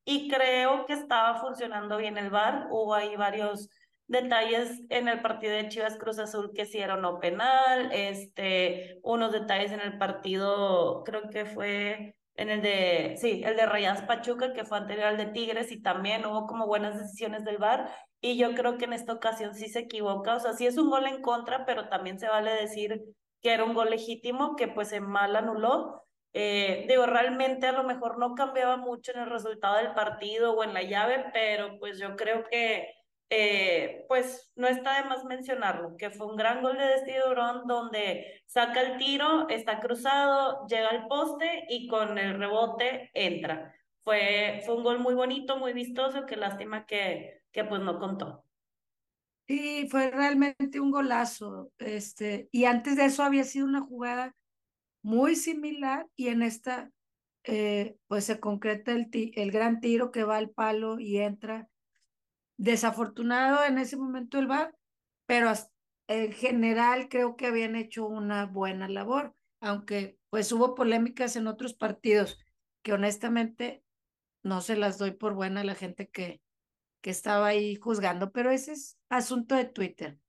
[0.05, 2.67] y creo que estaba funcionando bien el VAR.
[2.71, 3.69] Hubo ahí varios
[4.07, 9.31] detalles en el partido de Chivas Cruz Azul que sí era no penal, este, unos
[9.33, 14.53] detalles en el partido, creo que fue en el de, sí, el de Rayas Pachuca,
[14.53, 17.89] que fue anterior al de Tigres, y también hubo como buenas decisiones del VAR,
[18.21, 20.89] y yo creo que en esta ocasión sí se equivoca, o sea, sí es un
[20.89, 23.01] gol en contra, pero también se vale decir
[23.41, 26.03] que era un gol legítimo, que pues en mal anuló.
[26.33, 30.63] Eh, digo, realmente a lo mejor no cambiaba mucho en el resultado del partido o
[30.63, 32.87] en la llave, pero pues yo creo que
[33.29, 37.67] eh, pues no está de más mencionarlo, que fue un gran gol de Destino Durón
[37.67, 43.73] donde saca el tiro, está cruzado, llega al poste y con el rebote entra.
[44.03, 48.45] Fue, fue un gol muy bonito, muy vistoso, qué lástima que, que pues no contó.
[49.47, 51.71] Sí, fue realmente un golazo.
[51.77, 54.33] Este, y antes de eso había sido una jugada
[55.01, 56.91] muy similar y en esta
[57.43, 61.69] eh, pues se concreta el, el gran tiro que va al palo y entra
[62.57, 64.75] Desafortunado en ese momento el VAR,
[65.25, 65.51] pero
[66.07, 71.73] en general creo que habían hecho una buena labor, aunque pues hubo polémicas en otros
[71.73, 72.39] partidos
[72.81, 73.83] que honestamente
[74.43, 76.41] no se las doy por buena a la gente que,
[77.01, 80.19] que estaba ahí juzgando, pero ese es asunto de Twitter.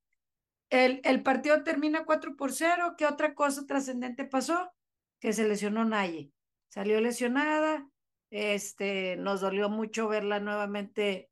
[0.69, 2.95] El, el partido termina 4 por 0.
[2.97, 4.71] ¿Qué otra cosa trascendente pasó?
[5.19, 6.31] Que se lesionó Naye.
[6.69, 7.89] Salió lesionada.
[8.29, 11.29] Este, nos dolió mucho verla nuevamente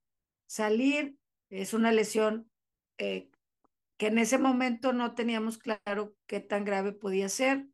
[0.47, 1.17] salir.
[1.49, 2.49] Es una lesión
[2.97, 3.29] eh,
[3.97, 7.67] que en ese momento no teníamos claro qué tan grave podía ser,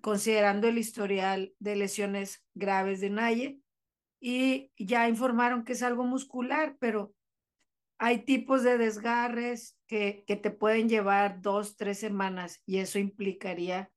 [0.00, 3.60] considerando el historial de lesiones graves de Naye.
[4.20, 7.14] Y ya informaron que es algo muscular, pero
[7.98, 13.90] hay tipos de desgarres que, que te pueden llevar dos, tres semanas y eso implicaría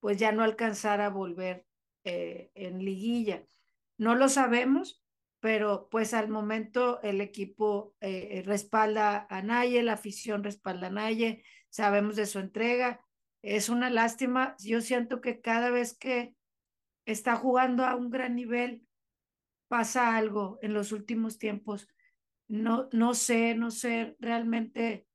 [0.00, 1.66] pues ya no alcanzar a volver
[2.04, 3.44] eh, en liguilla.
[3.98, 5.02] No lo sabemos,
[5.40, 11.42] pero pues al momento el equipo eh, respalda a Naye, la afición respalda a Naye,
[11.70, 13.00] sabemos de su entrega.
[13.42, 16.34] Es una lástima, yo siento que cada vez que
[17.06, 18.86] está jugando a un gran nivel,
[19.68, 21.88] pasa algo en los últimos tiempos.
[22.48, 25.06] No, no sé, no sé realmente,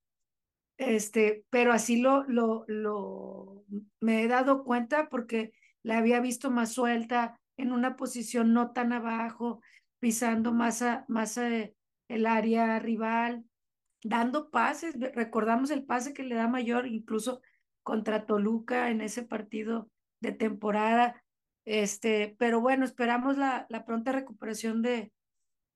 [0.77, 3.65] este, pero así lo, lo, lo,
[3.99, 8.93] me he dado cuenta porque la había visto más suelta, en una posición no tan
[8.93, 9.61] abajo,
[9.99, 11.75] pisando más, más eh,
[12.08, 13.45] el área rival,
[14.03, 14.95] dando pases.
[15.13, 17.41] Recordamos el pase que le da Mayor incluso
[17.84, 19.89] contra Toluca en ese partido
[20.21, 21.23] de temporada.
[21.65, 25.12] Este, pero bueno, esperamos la, la pronta recuperación de,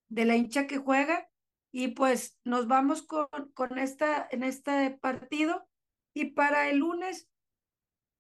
[0.10, 1.28] de la hincha que juega
[1.72, 5.68] y pues nos vamos con, con esta, en este partido
[6.14, 7.30] y para el lunes,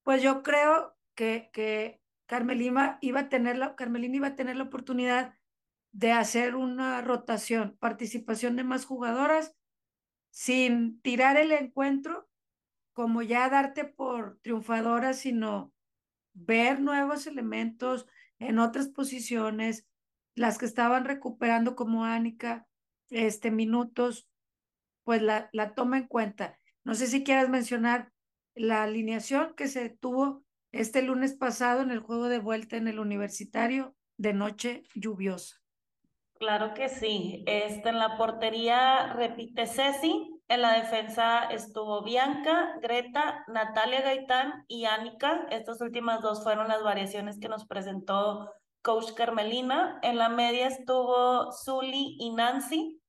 [0.03, 4.65] pues yo creo que, que Carmelina iba a tener la, Carmelina iba a tener la
[4.65, 5.33] oportunidad
[5.91, 9.55] de hacer una rotación, participación de más jugadoras,
[10.31, 12.29] sin tirar el encuentro
[12.93, 15.73] como ya darte por triunfadora, sino
[16.33, 18.05] ver nuevos elementos
[18.39, 19.87] en otras posiciones,
[20.35, 22.67] las que estaban recuperando como Ánica,
[23.09, 24.29] este, minutos,
[25.03, 26.59] pues la, la toma en cuenta.
[26.83, 28.11] No sé si quieras mencionar
[28.53, 32.99] la alineación que se tuvo este lunes pasado en el juego de vuelta en el
[32.99, 35.61] universitario de noche lluviosa.
[36.39, 37.43] Claro que sí.
[37.47, 44.85] Este, en la portería repite Ceci, en la defensa estuvo Bianca, Greta, Natalia Gaitán y
[44.85, 45.45] Ánica.
[45.51, 49.99] Estas últimas dos fueron las variaciones que nos presentó Coach Carmelina.
[50.01, 53.01] En la media estuvo Zully y Nancy.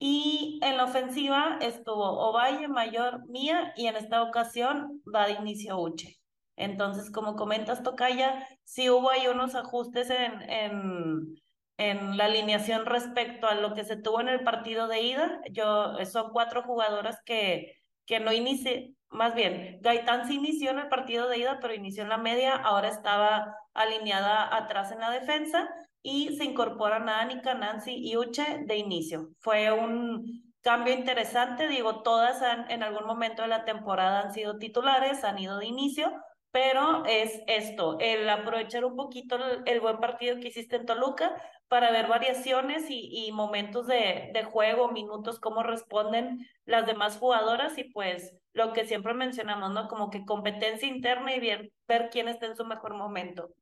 [0.00, 5.78] Y en la ofensiva estuvo Ovalle, Mayor, Mía y en esta ocasión va de inicio
[5.78, 6.16] Uche.
[6.56, 11.38] Entonces, como comentas, Tocaya, sí hubo ahí unos ajustes en, en
[11.78, 15.40] en la alineación respecto a lo que se tuvo en el partido de ida.
[15.50, 20.88] Yo, son cuatro jugadoras que, que no inicié, más bien, Gaitán sí inició en el
[20.88, 25.68] partido de ida, pero inició en la media, ahora estaba alineada atrás en la defensa
[26.02, 29.30] y se incorporan a Anika, Nancy y Uche de inicio.
[29.38, 35.24] Fue un cambio interesante, digo, todas en algún momento de la temporada han sido titulares,
[35.24, 36.12] han ido de inicio,
[36.50, 41.34] pero es esto, el aprovechar un poquito el, buen partido que hiciste en Toluca
[41.68, 47.84] para ver variaciones y, momentos de, de, juego, minutos, cómo responden las demás jugadoras y
[47.84, 49.88] pues lo que siempre mencionamos, ¿no?
[49.88, 53.52] Como que competencia interna y ver, ver quién está en su mejor momento.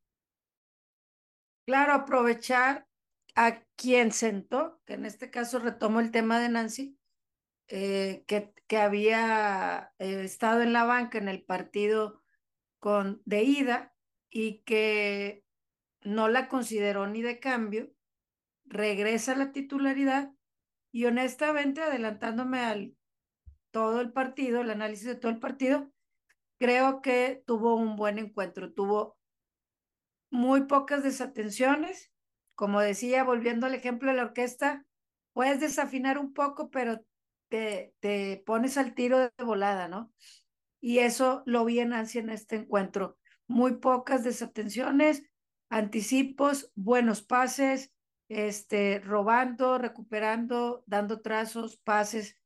[1.65, 2.87] Claro, aprovechar
[3.35, 6.97] a quien sentó, que en este caso retomo el tema de Nancy,
[7.67, 12.23] eh, que, que había eh, estado en la banca en el partido
[12.79, 13.93] con, de ida
[14.29, 15.43] y que
[16.01, 17.91] no la consideró ni de cambio,
[18.65, 20.31] regresa a la titularidad
[20.91, 22.97] y honestamente adelantándome al
[23.71, 25.91] todo el partido, el análisis de todo el partido,
[26.59, 29.17] creo que tuvo un buen encuentro, tuvo
[30.29, 32.11] muy pocas desatenciones,
[32.55, 34.85] como decía, volviendo al ejemplo de la orquesta,
[35.33, 37.05] puedes desafinar un poco, pero
[37.49, 40.11] te, te pones al tiro de volada, ¿no?
[40.81, 43.17] Y eso lo vi en en este encuentro.
[43.47, 45.23] Muy pocas desatenciones,
[45.69, 47.93] anticipos, buenos pases,
[48.29, 52.37] este, robando, recuperando, dando trazos, pases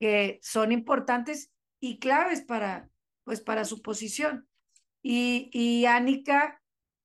[0.00, 2.90] que son importantes y claves para,
[3.24, 4.48] pues, para su posición.
[5.02, 6.62] Y, y Ánica,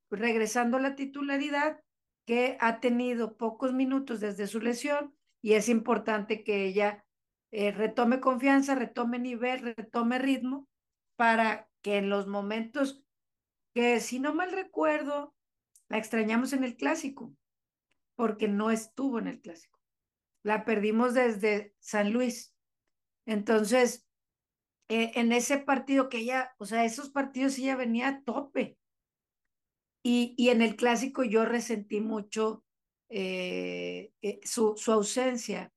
[0.09, 1.79] regresando a la titularidad,
[2.25, 7.03] que ha tenido pocos minutos desde su lesión y es importante que ella
[7.51, 10.69] eh, retome confianza, retome nivel, retome ritmo
[11.15, 13.03] para que en los momentos
[13.73, 15.35] que, si no mal recuerdo,
[15.89, 17.35] la extrañamos en el clásico,
[18.15, 19.79] porque no estuvo en el clásico.
[20.43, 22.55] La perdimos desde San Luis.
[23.25, 24.07] Entonces,
[24.89, 28.77] eh, en ese partido que ella, o sea, esos partidos ella venía a tope.
[30.03, 32.65] Y, y en el clásico yo resentí mucho
[33.09, 35.71] eh, eh, su, su ausencia.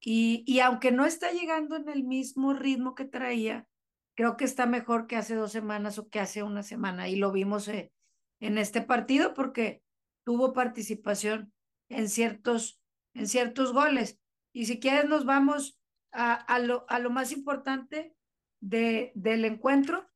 [0.00, 3.66] Y, y aunque no está llegando en el mismo ritmo que traía,
[4.14, 7.08] creo que está mejor que hace dos semanas o que hace una semana.
[7.08, 7.92] Y lo vimos eh,
[8.40, 9.82] en este partido porque
[10.24, 11.52] tuvo participación
[11.88, 12.80] en ciertos,
[13.14, 14.20] en ciertos goles.
[14.52, 15.78] Y si quieres nos vamos
[16.12, 18.14] a, a, lo, a lo más importante
[18.60, 20.08] de, del encuentro.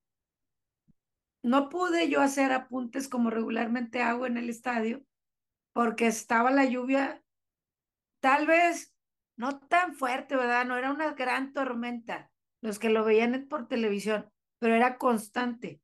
[1.42, 5.04] No pude yo hacer apuntes como regularmente hago en el estadio
[5.72, 7.22] porque estaba la lluvia
[8.20, 8.94] tal vez
[9.36, 10.66] no tan fuerte, ¿verdad?
[10.66, 15.80] No era una gran tormenta, los que lo veían por televisión, pero era constante.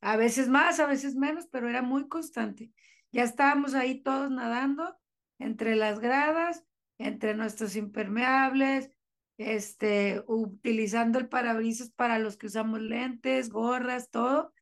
[0.00, 2.70] A veces más, a veces menos, pero era muy constante.
[3.10, 4.96] Ya estábamos ahí todos nadando
[5.38, 6.64] entre las gradas,
[6.98, 8.90] entre nuestros impermeables,
[9.38, 14.52] este, utilizando el parabrisas para los que usamos lentes, gorras, todo.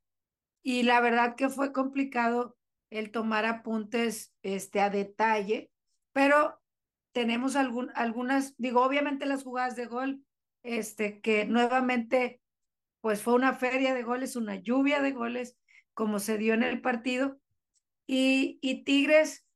[0.62, 2.56] Y la verdad que fue complicado
[2.90, 5.70] el tomar apuntes este, a detalle,
[6.12, 6.60] pero
[7.12, 10.24] tenemos algún, algunas, digo, obviamente las jugadas de gol,
[10.62, 12.40] este, que nuevamente,
[13.00, 15.56] pues fue una feria de goles, una lluvia de goles,
[15.94, 17.38] como se dio en el partido.
[18.06, 19.46] Y, y Tigres,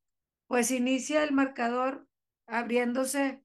[0.46, 2.06] pues inicia el marcador
[2.46, 3.42] abriéndose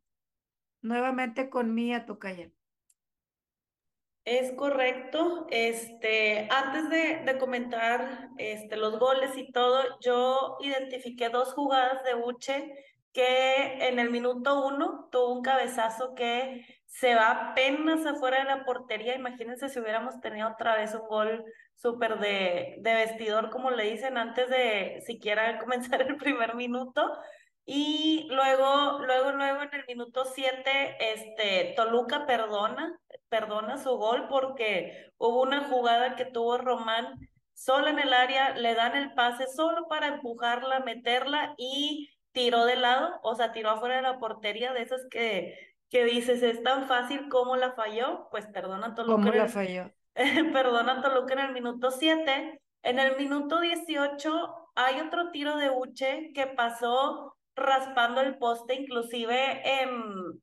[0.82, 2.52] nuevamente con Mía Tocaya.
[4.24, 5.48] Es correcto.
[5.50, 12.16] Este, antes de, de, comentar este, los goles y todo, yo identifiqué dos jugadas de
[12.16, 12.74] Uche
[13.14, 18.66] que en el minuto uno tuvo un cabezazo que se va apenas afuera de la
[18.66, 19.16] portería.
[19.16, 24.18] Imagínense si hubiéramos tenido otra vez un gol súper de, de vestidor, como le dicen,
[24.18, 27.02] antes de siquiera comenzar el primer minuto.
[27.66, 33.00] Y luego, luego, luego en el minuto 7, este, Toluca perdona,
[33.30, 37.20] perdona su gol porque hubo una jugada que tuvo Román
[37.54, 42.76] solo en el área, le dan el pase solo para empujarla, meterla y tiró de
[42.76, 46.88] lado, o sea, tiró afuera de la portería, de esas que, que dices, es tan
[46.88, 49.16] fácil como la falló, pues perdona Toluca.
[49.16, 49.92] ¿Cómo la falló?
[50.54, 52.62] perdona Toluca en el minuto 7.
[52.84, 59.82] En el minuto 18 hay otro tiro de Uche que pasó raspando el poste, inclusive
[59.82, 59.90] en,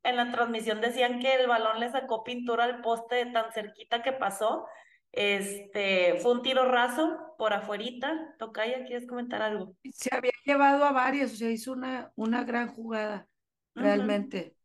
[0.02, 4.02] en la transmisión decían que el balón le sacó pintura al poste de tan cerquita
[4.02, 4.66] que pasó.
[5.12, 8.34] Este, fue un tiro raso por afuerita.
[8.38, 9.74] Tocaya, ¿quieres comentar algo?
[9.94, 13.26] Se había llevado a varios, o sea, hizo una, una gran jugada,
[13.74, 14.57] realmente.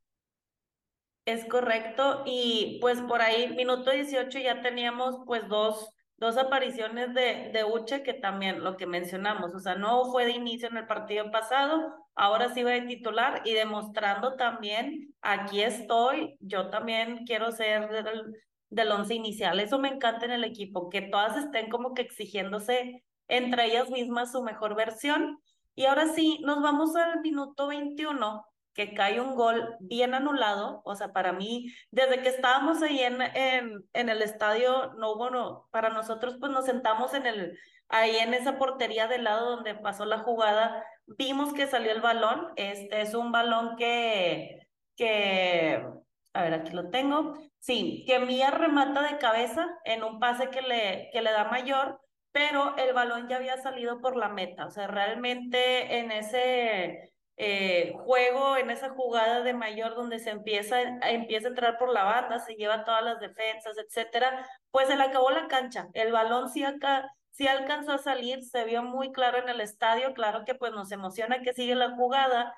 [1.26, 7.50] Es correcto, y pues por ahí, minuto 18, ya teníamos pues dos, dos apariciones de,
[7.54, 10.86] de Uche, que también lo que mencionamos, o sea, no fue de inicio en el
[10.86, 17.54] partido pasado, ahora sí va de titular y demostrando también, aquí estoy, yo también quiero
[17.54, 18.36] ser del,
[18.70, 19.60] del once inicial.
[19.60, 24.32] Eso me encanta en el equipo, que todas estén como que exigiéndose entre ellas mismas
[24.32, 25.40] su mejor versión.
[25.76, 30.82] Y ahora sí, nos vamos al minuto 21, que cae un gol bien anulado.
[30.86, 35.30] O sea, para mí, desde que estábamos ahí en, en, en el estadio, no hubo,
[35.30, 37.58] no, para nosotros pues nos sentamos en el,
[37.90, 42.52] ahí en esa portería del lado donde pasó la jugada, vimos que salió el balón.
[42.56, 45.86] Este es un balón que, que,
[46.34, 47.38] a ver, aquí lo tengo.
[47.60, 52.02] Sí, que Mía remata de cabeza en un pase que le, que le da mayor,
[52.32, 54.66] pero el balón ya había salido por la meta.
[54.66, 60.82] O sea, realmente en ese eh, juego, en esa jugada de mayor donde se empieza,
[60.82, 65.04] empieza a entrar por la banda, se lleva todas las defensas, etcétera, pues se le
[65.04, 65.88] acabó la cancha.
[65.94, 70.14] El balón sí acá sí alcanzó a salir, se vio muy claro en el estadio,
[70.14, 72.54] claro que pues nos emociona que sigue la jugada,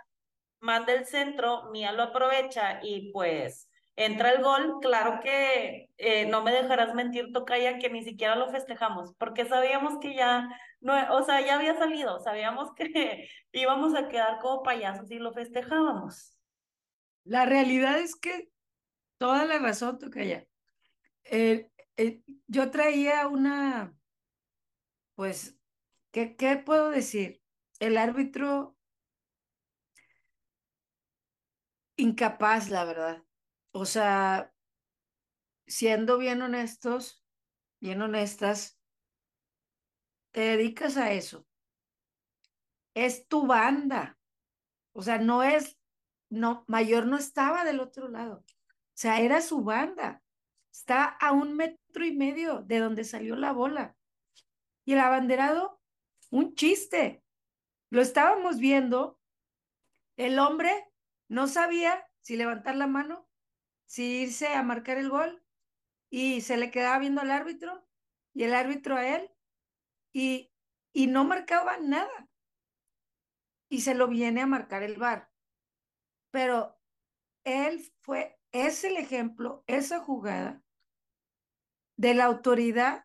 [0.59, 6.43] manda el centro, Mía lo aprovecha y pues entra el gol, claro que eh, no
[6.43, 10.49] me dejarás mentir, Tocaya, que ni siquiera lo festejamos, porque sabíamos que ya,
[10.85, 15.33] no, o sea, ya había salido, sabíamos que íbamos a quedar como payasos y lo
[15.33, 16.37] festejábamos.
[17.23, 18.49] La realidad es que
[19.17, 20.45] toda la razón, Tocaya.
[21.23, 23.95] Eh, eh, yo traía una,
[25.15, 25.57] pues,
[26.11, 27.41] ¿qué, ¿qué puedo decir?
[27.79, 28.77] El árbitro
[31.97, 33.25] incapaz, la verdad
[33.75, 34.53] o sea,
[35.67, 37.25] siendo bien honestos,
[37.81, 38.74] bien honestas,
[40.35, 41.47] te dedicas a eso.
[42.93, 44.19] Es tu banda.
[44.91, 45.79] O sea, no es,
[46.29, 48.43] no, Mayor no estaba del otro lado.
[48.45, 50.21] O sea, era su banda.
[50.73, 53.95] Está a un metro y medio de donde salió la bola.
[54.83, 55.79] Y el abanderado,
[56.31, 57.23] un chiste.
[57.89, 59.17] Lo estábamos viendo.
[60.17, 60.91] El hombre
[61.29, 63.25] no sabía si levantar la mano
[63.85, 65.41] si irse a marcar el gol
[66.09, 67.87] y se le quedaba viendo al árbitro
[68.33, 69.31] y el árbitro a él
[70.15, 70.49] y,
[70.93, 72.29] y no marcaba nada.
[73.69, 75.29] Y se lo viene a marcar el bar.
[76.31, 76.79] Pero
[77.43, 80.63] él fue, es el ejemplo, esa jugada
[81.97, 83.03] de la autoridad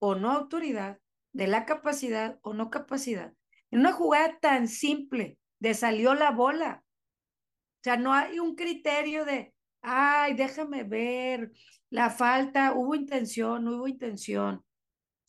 [0.00, 1.00] o no autoridad,
[1.32, 3.32] de la capacidad o no capacidad.
[3.70, 6.84] En una jugada tan simple de salió la bola.
[6.84, 11.52] O sea, no hay un criterio de, ay, déjame ver,
[11.88, 14.62] la falta, hubo intención, no hubo intención.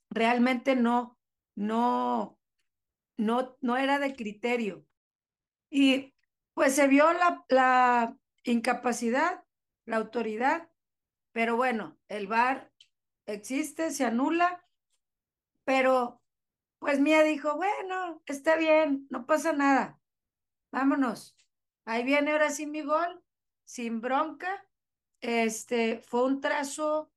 [0.10, 1.18] Realmente no,
[1.56, 2.40] no,
[3.18, 4.86] no, no era de criterio.
[5.70, 6.14] Y
[6.54, 9.44] pues se vio la, la incapacidad,
[9.86, 10.70] la autoridad,
[11.32, 12.72] pero bueno, el VAR
[13.26, 14.66] existe, se anula,
[15.64, 16.22] pero
[16.80, 20.00] pues Mía dijo, bueno, está bien, no pasa nada.
[20.72, 21.38] vámonos.
[21.86, 23.24] Ahí viene ahora sí mi gol,
[23.66, 24.68] sin bronca.
[25.22, 27.12] Este fue un trazo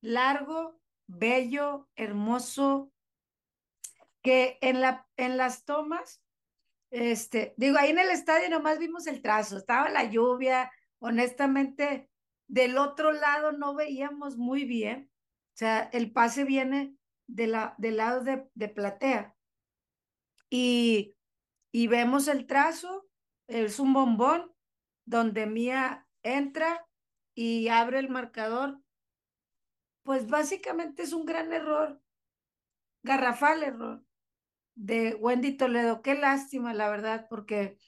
[0.00, 2.92] largo, bello, hermoso,
[4.26, 6.20] que en, la, en las tomas,
[6.90, 12.10] este, digo, ahí en el estadio nomás vimos el trazo, estaba la lluvia, honestamente,
[12.48, 15.12] del otro lado no veíamos muy bien,
[15.54, 16.96] o sea, el pase viene
[17.28, 19.36] de la, del lado de, de platea
[20.50, 21.14] y,
[21.70, 23.08] y vemos el trazo,
[23.46, 24.52] es un bombón
[25.04, 26.84] donde Mía entra
[27.32, 28.80] y abre el marcador.
[30.02, 32.00] Pues básicamente es un gran error,
[33.04, 34.05] garrafal error
[34.76, 36.02] de Wendy Toledo.
[36.02, 37.78] Qué lástima, la verdad, porque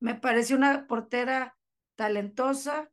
[0.00, 1.58] me parece una portera
[1.96, 2.90] talentosa,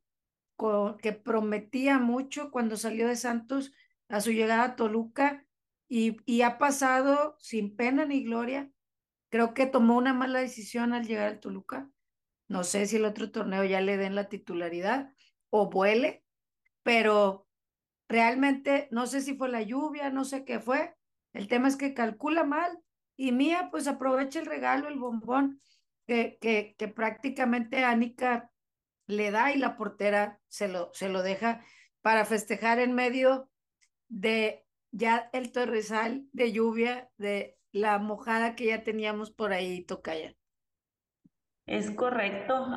[1.01, 3.73] que prometía mucho cuando salió de Santos
[4.07, 5.45] a su llegada a Toluca
[5.89, 8.71] y, y ha pasado sin pena ni gloria.
[9.29, 11.89] Creo que tomó una mala decisión al llegar al Toluca.
[12.47, 15.11] No sé si el otro torneo ya le den la titularidad
[15.49, 16.23] o vuele,
[16.83, 17.47] pero
[18.07, 20.95] realmente no sé si fue la lluvia, no sé qué fue.
[21.33, 22.79] El tema es que calcula mal
[23.15, 25.61] y Mía pues aprovecha el regalo, el bombón
[26.07, 28.51] que, que, que prácticamente Anika
[29.07, 31.61] le da y la portera se lo, se lo deja
[32.01, 33.49] para festejar en medio
[34.07, 40.35] de ya el torresal de lluvia, de la mojada que ya teníamos por ahí, Tocaya.
[41.65, 42.67] Es correcto.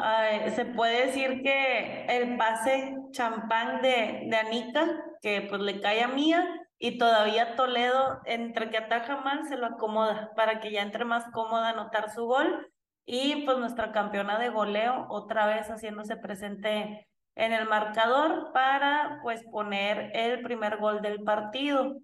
[0.55, 6.66] se puede decir que el pase champán de, de que pues le cae a Mía,
[6.79, 11.24] y todavía Toledo, entre que ataja mal, se lo acomoda para que ya entre más
[11.33, 12.70] cómoda anotar su gol.
[13.07, 19.45] Y pues nuestra campeona de goleo otra vez haciéndose presente en el marcador para pues
[19.51, 21.97] poner el primer gol del partido.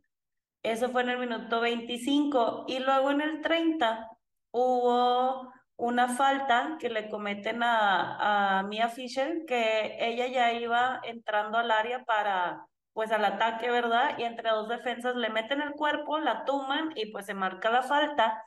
[0.63, 4.09] Eso fue en el minuto 25 y luego en el 30
[4.53, 11.59] hubo una falta que le cometen a, a Mia Fisher, que ella ya iba entrando
[11.59, 14.19] al área para pues al ataque, ¿verdad?
[14.19, 17.83] Y entre dos defensas le meten el cuerpo, la tuman y pues se marca la
[17.83, 18.43] falta.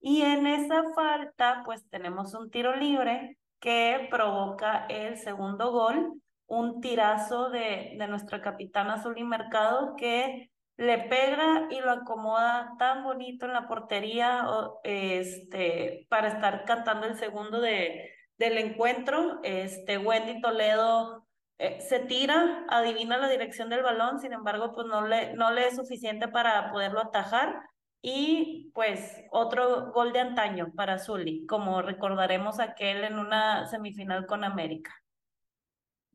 [0.00, 6.80] Y en esa falta, pues tenemos un tiro libre que provoca el segundo gol, un
[6.80, 13.02] tirazo de, de nuestra capitana Azul y Mercado que le pega y lo acomoda tan
[13.02, 14.46] bonito en la portería
[14.84, 19.40] este, para estar cantando el segundo de, del encuentro.
[19.42, 21.25] Este, Wendy Toledo
[21.58, 25.68] eh, se tira, adivina la dirección del balón, sin embargo, pues no le, no le
[25.68, 27.62] es suficiente para poderlo atajar.
[28.02, 34.44] Y pues otro gol de antaño para Zully, como recordaremos aquel en una semifinal con
[34.44, 34.94] América.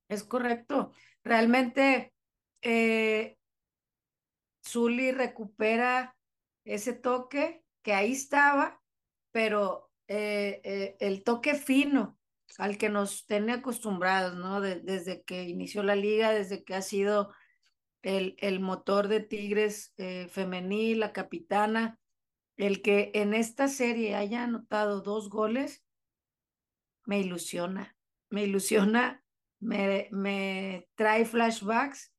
[0.08, 0.92] Es correcto.
[1.24, 2.14] Realmente
[2.62, 3.38] eh,
[5.14, 6.16] recupera
[6.64, 8.82] ese toque que ahí estaba,
[9.32, 12.18] pero eh, eh, el toque fino
[12.58, 14.62] al que nos tiene acostumbrados, ¿no?
[14.62, 17.34] desde que inició la liga, desde que ha sido
[18.02, 22.00] el, el motor de Tigres eh, femenil, la capitana,
[22.58, 25.84] el que en esta serie haya anotado dos goles,
[27.06, 27.96] me ilusiona,
[28.30, 29.24] me ilusiona,
[29.60, 32.14] me, me trae flashbacks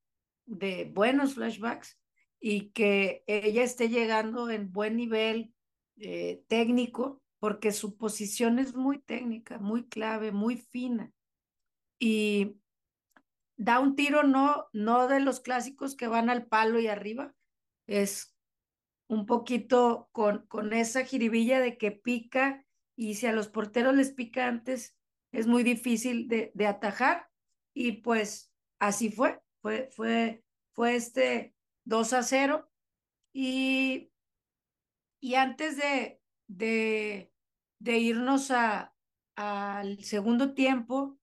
[0.47, 1.99] de buenos flashbacks
[2.41, 5.55] y que ella esté llegando en buen nivel
[5.97, 11.13] eh, técnico porque su posición es muy técnica, muy clave, muy fina.
[11.99, 12.61] Y
[13.57, 17.35] da un tiro no, no de los clásicos que van al palo y arriba,
[17.89, 18.37] es
[19.09, 22.65] un poquito con, con esa jiribilla de que pica
[22.95, 24.97] y si a los porteros les pica antes,
[25.33, 27.29] es muy difícil de, de atajar.
[27.75, 32.71] Y pues así fue, fue, fue, fue este 2 a 0.
[33.33, 34.13] Y,
[35.19, 37.32] y antes de, de
[37.83, 38.95] de irnos a,
[39.35, 41.19] al segundo tiempo,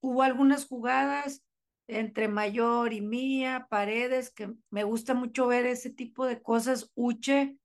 [0.00, 1.44] hubo algunas jugadas
[1.86, 6.90] entre Mayor y Mía, Paredes, que me gusta mucho ver ese tipo de cosas.
[6.94, 7.58] Uche,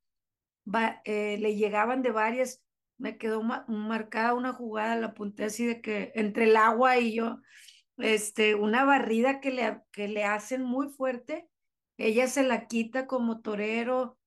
[1.06, 2.62] eh, le llegaban de varias,
[3.00, 7.40] me quedó marcada una jugada, la apunté así de que entre el agua y yo,
[7.98, 11.50] este, una barrida que le, que le hacen muy fuerte,
[11.98, 14.20] ella se la quita como torero.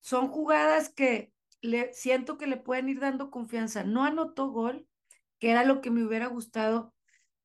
[0.00, 3.84] Son jugadas que, le, siento que le pueden ir dando confianza.
[3.84, 4.86] No anotó gol,
[5.38, 6.94] que era lo que me hubiera gustado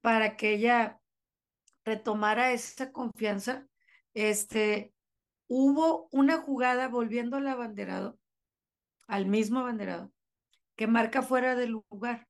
[0.01, 0.99] para que ella
[1.85, 3.67] retomara esa confianza.
[4.13, 4.93] Este,
[5.47, 8.19] hubo una jugada volviendo al abanderado,
[9.07, 10.11] al mismo abanderado,
[10.75, 12.27] que marca fuera del lugar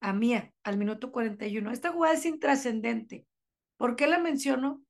[0.00, 1.70] a Mía al minuto 41.
[1.70, 3.26] Esta jugada es intrascendente.
[3.76, 4.82] ¿Por qué la menciono?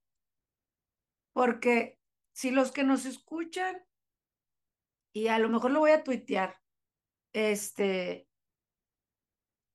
[1.32, 1.98] Porque
[2.32, 3.76] si los que nos escuchan
[5.16, 6.60] y a lo mejor lo voy a tuitear.
[7.32, 8.28] Este,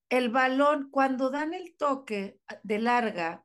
[0.10, 3.44] el balón, cuando dan el toque de larga,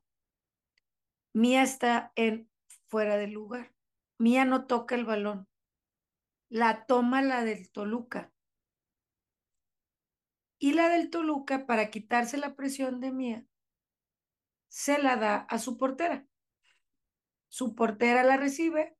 [1.33, 2.51] Mía está en
[2.89, 3.75] fuera del lugar.
[4.19, 5.49] Mía no toca el balón.
[6.51, 8.31] La toma la del Toluca.
[10.59, 13.47] Y la del Toluca, para quitarse la presión de Mía,
[14.69, 16.27] se la da a su portera.
[17.49, 18.96] Su portera la recibe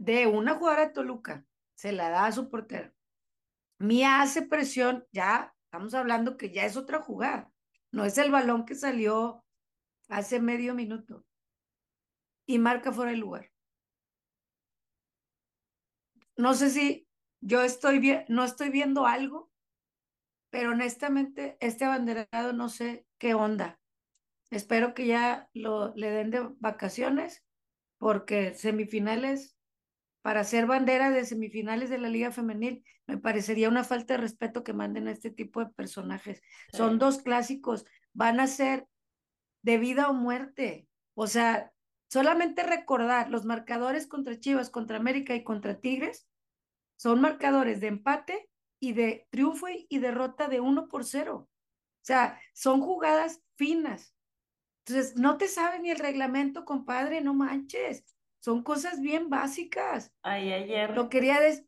[0.00, 1.44] de una jugadora de Toluca,
[1.74, 2.94] se la da a su portera.
[3.78, 7.52] Mía hace presión, ya estamos hablando que ya es otra jugada.
[7.92, 9.44] No es el balón que salió
[10.08, 11.26] hace medio minuto
[12.46, 13.52] y marca fuera del lugar.
[16.34, 17.06] No sé si
[17.42, 19.52] yo estoy no estoy viendo algo,
[20.48, 23.78] pero honestamente este abanderado no sé qué onda.
[24.48, 27.44] Espero que ya lo le den de vacaciones
[27.98, 29.59] porque semifinales
[30.22, 34.62] para ser bandera de semifinales de la Liga Femenil, me parecería una falta de respeto
[34.62, 36.42] que manden a este tipo de personajes.
[36.72, 38.86] Son dos clásicos, van a ser
[39.62, 40.86] de vida o muerte.
[41.14, 41.72] O sea,
[42.08, 46.26] solamente recordar los marcadores contra Chivas, contra América y contra Tigres
[46.96, 51.48] son marcadores de empate y de triunfo y derrota de uno por cero.
[51.48, 54.14] O sea, son jugadas finas.
[54.84, 58.04] Entonces, no te sabe ni el reglamento, compadre, no manches.
[58.40, 60.12] Son cosas bien básicas.
[60.22, 60.96] Ay, ayer.
[60.96, 61.66] Lo quería decir.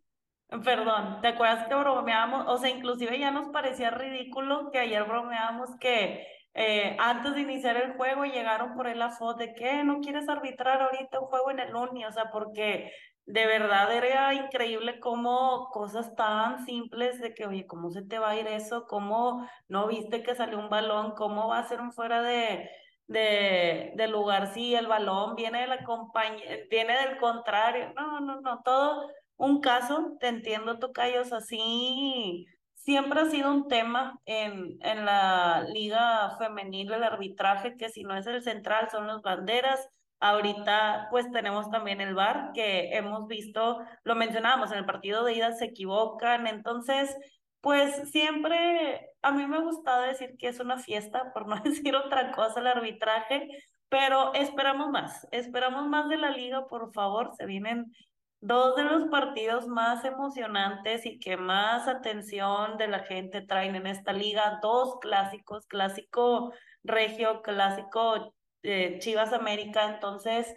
[0.64, 2.46] Perdón, ¿te acuerdas que bromeábamos?
[2.48, 7.76] O sea, inclusive ya nos parecía ridículo que ayer bromeábamos que eh, antes de iniciar
[7.78, 11.50] el juego llegaron por él la foto de que no quieres arbitrar ahorita un juego
[11.50, 12.92] en el Uni, o sea, porque
[13.24, 18.30] de verdad era increíble cómo cosas tan simples de que, oye, ¿cómo se te va
[18.30, 18.86] a ir eso?
[18.86, 21.14] ¿Cómo no viste que salió un balón?
[21.16, 22.68] ¿Cómo va a ser un fuera de,
[23.12, 27.92] de, de lugar si el balón viene de la compañía, viene del contrario?
[27.94, 34.18] No, no, no, todo un caso, te entiendo, Tocayos, así siempre ha sido un tema
[34.24, 39.22] en, en la liga femenil el arbitraje, que si no es el central son las
[39.22, 39.88] banderas,
[40.22, 45.34] Ahorita pues tenemos también el VAR que hemos visto, lo mencionábamos en el partido de
[45.34, 47.16] ida, se equivocan, entonces
[47.62, 51.96] pues siempre a mí me ha gustado decir que es una fiesta, por no decir
[51.96, 53.48] otra cosa el arbitraje,
[53.88, 57.92] pero esperamos más, esperamos más de la liga, por favor, se vienen
[58.40, 63.86] dos de los partidos más emocionantes y que más atención de la gente traen en
[63.86, 66.52] esta liga, dos clásicos, clásico
[66.82, 68.34] regio, clásico
[68.64, 70.52] eh, Chivas América, entonces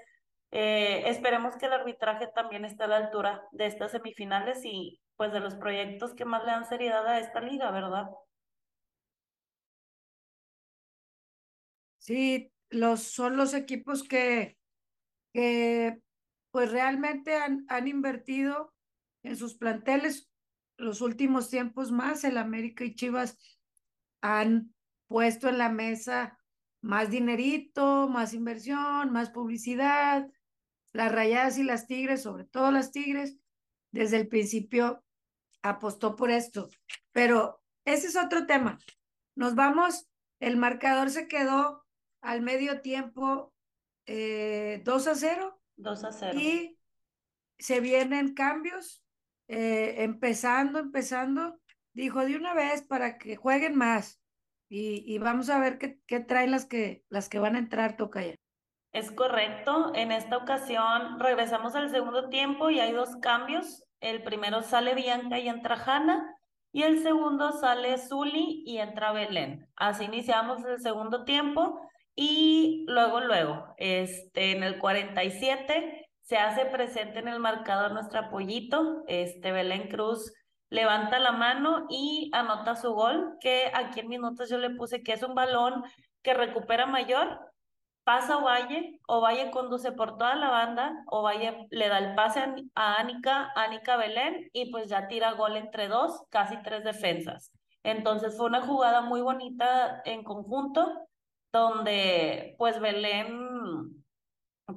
[0.51, 5.31] eh, esperemos que el arbitraje también esté a la altura de estas semifinales y pues
[5.31, 8.09] de los proyectos que más le dan seriedad a esta liga, ¿verdad?
[11.97, 14.57] Sí, los, son los equipos que,
[15.33, 16.01] que
[16.51, 18.73] pues realmente han, han invertido
[19.23, 20.29] en sus planteles
[20.77, 22.23] los últimos tiempos más.
[22.23, 23.37] El América y Chivas
[24.21, 24.73] han
[25.07, 26.37] puesto en la mesa
[26.81, 30.27] más dinerito, más inversión, más publicidad.
[30.93, 33.37] Las rayadas y las tigres, sobre todo las tigres,
[33.91, 35.04] desde el principio
[35.69, 36.69] apostó por esto.
[37.11, 38.79] Pero ese es otro tema.
[39.35, 40.07] Nos vamos,
[40.39, 41.85] el marcador se quedó
[42.21, 43.53] al medio tiempo
[44.05, 45.61] eh, 2 a 0.
[45.77, 46.39] 2 a 0.
[46.39, 46.77] Y
[47.57, 49.03] se vienen cambios,
[49.47, 51.59] eh, empezando, empezando.
[51.93, 54.21] Dijo de una vez para que jueguen más.
[54.67, 58.35] Y, vamos a ver qué, qué traen las que, las que van a entrar, Tocaya.
[58.91, 59.93] Es correcto.
[59.93, 63.84] En esta ocasión regresamos al segundo tiempo y hay dos cambios.
[63.99, 66.35] El primero sale Bianca y entra Hanna.
[66.71, 69.67] Y el segundo sale Zuli y entra Belén.
[69.75, 71.79] Así iniciamos el segundo tiempo.
[72.15, 79.03] Y luego, luego, este, en el 47 se hace presente en el marcador nuestro apoyito,
[79.07, 80.33] este Belén Cruz
[80.69, 85.13] levanta la mano y anota su gol, que aquí en minutos yo le puse que
[85.13, 85.83] es un balón
[86.23, 87.39] que recupera mayor,
[88.05, 92.39] pasa Ovalle, Ovalle conduce por toda la banda, Ovalle le da el pase
[92.75, 97.51] a Anika, Anika Belén y pues ya tira gol entre dos, casi tres defensas.
[97.83, 101.07] Entonces fue una jugada muy bonita en conjunto,
[101.51, 104.05] donde pues Belén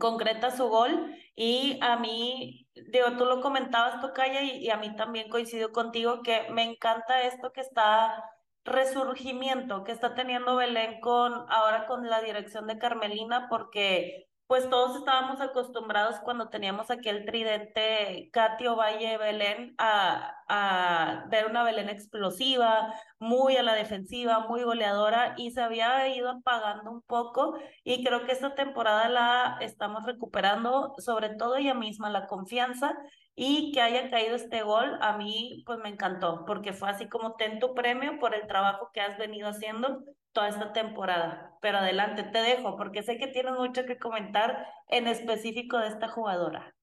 [0.00, 4.96] concreta su gol y a mí, digo, tú lo comentabas, Tocaya, y, y a mí
[4.96, 8.24] también coincido contigo que me encanta esto que está
[8.64, 14.96] resurgimiento que está teniendo Belén con ahora con la dirección de Carmelina porque pues todos
[14.96, 22.94] estábamos acostumbrados cuando teníamos aquel tridente Catio Valle Belén a, a ver una Belén explosiva,
[23.18, 28.24] muy a la defensiva, muy goleadora y se había ido apagando un poco y creo
[28.24, 32.96] que esta temporada la estamos recuperando, sobre todo ella misma, la confianza
[33.40, 37.36] y que haya caído este gol, a mí pues me encantó, porque fue así como
[37.36, 41.56] ten tu premio por el trabajo que has venido haciendo toda esta temporada.
[41.62, 46.08] Pero adelante, te dejo, porque sé que tienes mucho que comentar en específico de esta
[46.08, 46.74] jugadora.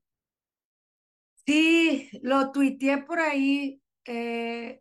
[1.46, 3.82] Sí, lo tuiteé por ahí.
[4.06, 4.80] Eh,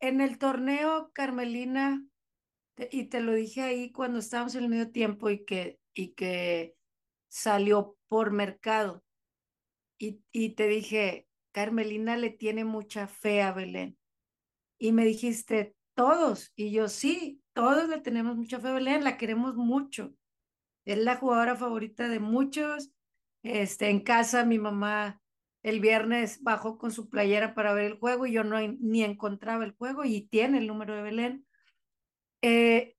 [0.00, 2.04] en el torneo, Carmelina,
[2.90, 6.74] y te lo dije ahí cuando estábamos en el medio tiempo y que, y que
[7.28, 9.05] salió por mercado
[9.98, 13.98] y, te dije, Carmelina le tiene mucha fe a Belén.
[14.78, 16.52] Y me dijiste, todos.
[16.54, 20.14] Y yo, sí, todos le tenemos mucha fe a Belén, la queremos mucho.
[20.84, 22.90] Es la jugadora favorita de muchos.
[23.42, 25.20] Este, en casa mi mamá
[25.66, 29.64] el viernes bajó con su playera para ver el juego y yo no ni encontraba
[29.64, 31.46] el juego y tiene el número de Belén.
[32.40, 32.96] Eh,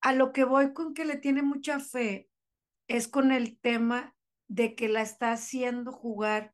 [0.00, 2.28] a lo que voy con que le tiene mucha fe
[2.86, 4.14] es con el tema
[4.50, 6.52] de que la está haciendo jugar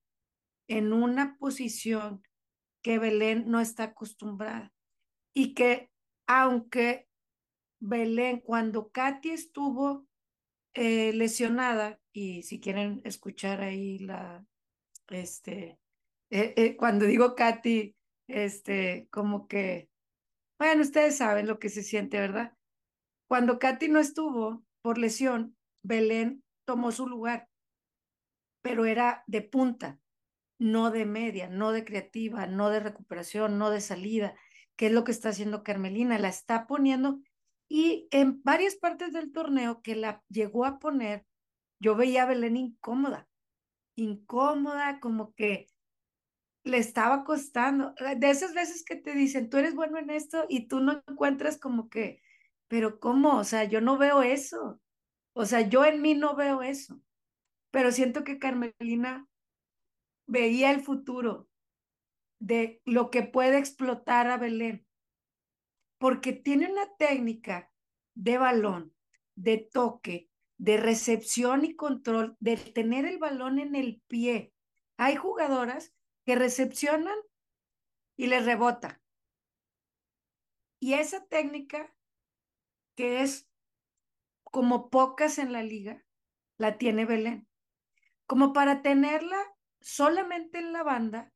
[0.69, 2.23] en una posición
[2.83, 4.73] que Belén no está acostumbrada
[5.35, 5.91] y que
[6.27, 7.09] aunque
[7.81, 10.07] Belén, cuando Katy estuvo
[10.75, 14.45] eh, lesionada, y si quieren escuchar ahí la,
[15.09, 15.79] este,
[16.31, 17.97] eh, eh, cuando digo Katy,
[18.29, 19.89] este, como que,
[20.59, 22.55] bueno, ustedes saben lo que se siente, ¿verdad?
[23.27, 27.49] Cuando Katy no estuvo por lesión, Belén tomó su lugar
[28.67, 30.01] pero era de punta,
[30.59, 34.35] no de media, no de creativa, no de recuperación, no de salida,
[34.75, 37.21] que es lo que está haciendo Carmelina, la está poniendo
[37.69, 41.25] y en varias partes del torneo que la llegó a poner,
[41.79, 43.29] yo veía a Belén incómoda,
[43.95, 45.69] incómoda, como que
[46.65, 47.95] le estaba costando.
[48.19, 51.57] De esas veces que te dicen, tú eres bueno en esto y tú no encuentras
[51.57, 52.21] como que,
[52.67, 53.39] pero ¿cómo?
[53.39, 54.81] O sea, yo no veo eso.
[55.35, 57.01] O sea, yo en mí no veo eso
[57.71, 59.29] pero siento que Carmelina
[60.27, 61.49] veía el futuro
[62.39, 64.87] de lo que puede explotar a Belén,
[65.99, 67.73] porque tiene una técnica
[68.15, 68.95] de balón,
[69.35, 74.53] de toque, de recepción y control, de tener el balón en el pie.
[74.97, 75.95] Hay jugadoras
[76.25, 77.19] que recepcionan
[78.17, 79.01] y les rebota.
[80.81, 81.95] Y esa técnica,
[82.97, 83.49] que es
[84.45, 86.05] como pocas en la liga,
[86.59, 87.47] la tiene Belén
[88.27, 89.39] como para tenerla
[89.81, 91.33] solamente en la banda,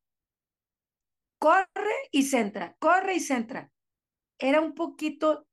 [1.38, 3.70] corre y centra, corre y centra.
[4.38, 5.47] Era un poquito,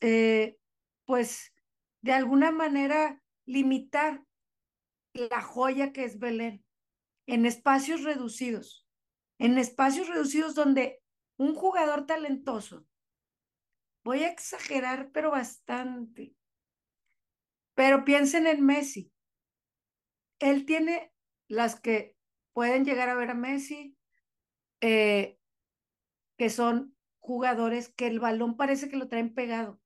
[0.00, 0.58] eh,
[1.04, 1.52] pues,
[2.02, 4.24] de alguna manera limitar
[5.12, 6.64] la joya que es Belén
[7.26, 8.86] en espacios reducidos,
[9.38, 11.02] en espacios reducidos donde
[11.38, 12.86] un jugador talentoso,
[14.04, 16.34] voy a exagerar, pero bastante,
[17.74, 19.12] pero piensen en Messi,
[20.38, 21.12] él tiene
[21.48, 22.16] las que
[22.52, 23.96] pueden llegar a ver a Messi,
[24.80, 25.38] eh,
[26.36, 29.80] que son jugadores que el balón parece que lo traen pegado.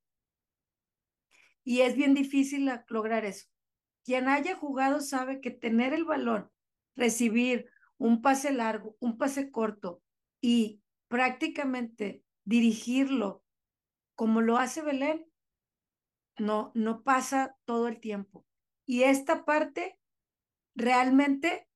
[1.63, 3.47] Y es bien difícil lograr eso.
[4.03, 6.49] Quien haya jugado sabe que tener el balón,
[6.95, 10.01] recibir un pase largo, un pase corto
[10.41, 13.43] y prácticamente dirigirlo
[14.15, 15.25] como lo hace Belén,
[16.37, 18.45] no, no pasa todo el tiempo.
[18.85, 19.99] Y esta parte
[20.75, 21.67] realmente,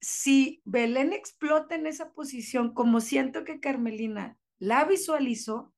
[0.00, 5.72] si Belén explota en esa posición, como siento que Carmelina la visualizó,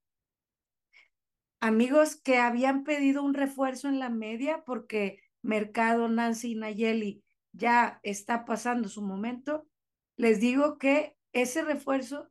[1.60, 8.00] amigos que habían pedido un refuerzo en la media porque Mercado, Nancy y Nayeli ya
[8.02, 9.66] está pasando su momento,
[10.16, 12.30] les digo que ese refuerzo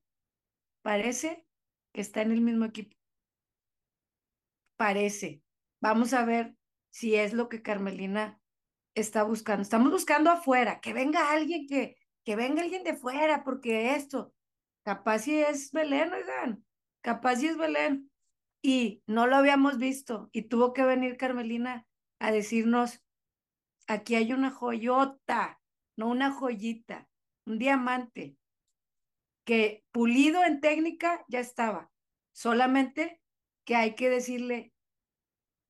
[0.81, 1.45] parece
[1.93, 2.95] que está en el mismo equipo.
[4.77, 5.41] Parece.
[5.81, 6.55] Vamos a ver
[6.89, 8.39] si es lo que Carmelina
[8.95, 9.63] está buscando.
[9.63, 14.33] Estamos buscando afuera, que venga alguien, que, que venga alguien de fuera, porque esto,
[14.83, 16.65] capaz si es Belén, oigan,
[17.01, 18.09] capaz si es Belén.
[18.61, 21.85] Y no lo habíamos visto y tuvo que venir Carmelina
[22.19, 23.01] a decirnos,
[23.87, 25.61] aquí hay una joyota,
[25.97, 27.09] no una joyita,
[27.45, 28.37] un diamante,
[29.45, 31.91] que pulido en técnica ya estaba,
[32.31, 33.21] solamente
[33.65, 34.73] que hay que decirle,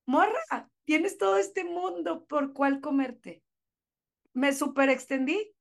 [0.06, 3.42] morra, tienes todo este mundo por cuál comerte.
[4.32, 5.54] ¿Me super extendí?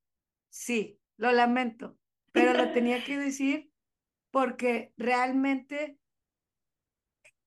[0.50, 1.98] Sí, lo lamento,
[2.32, 3.72] pero lo tenía que decir
[4.32, 6.00] porque realmente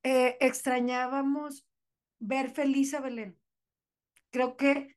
[0.02, 1.66] eh, extrañábamos
[2.20, 3.38] ver feliz a Belén.
[4.30, 4.96] Creo que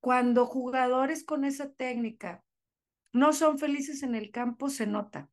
[0.00, 2.44] cuando jugadores con esa técnica
[3.12, 5.30] no son felices en el campo, se nota.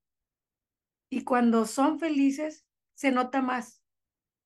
[1.09, 2.65] Y cuando son felices,
[2.95, 3.84] se nota más.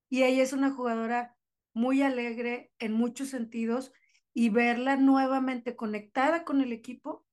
[0.09, 1.37] Y ella es una jugadora
[1.73, 3.91] muy alegre en muchos sentidos
[4.33, 7.25] y verla nuevamente conectada con el equipo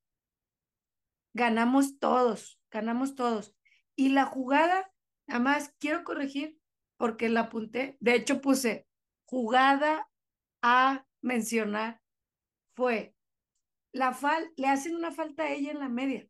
[1.35, 3.55] ganamos todos, ganamos todos.
[3.97, 4.93] Y la jugada,
[5.27, 6.59] nada más quiero corregir
[6.97, 7.97] porque la apunté.
[8.01, 8.87] De hecho, puse
[9.25, 10.09] jugada
[10.63, 12.03] a mencionar
[12.75, 13.15] fue
[13.93, 16.29] la fal le hacen una falta a ella en la media.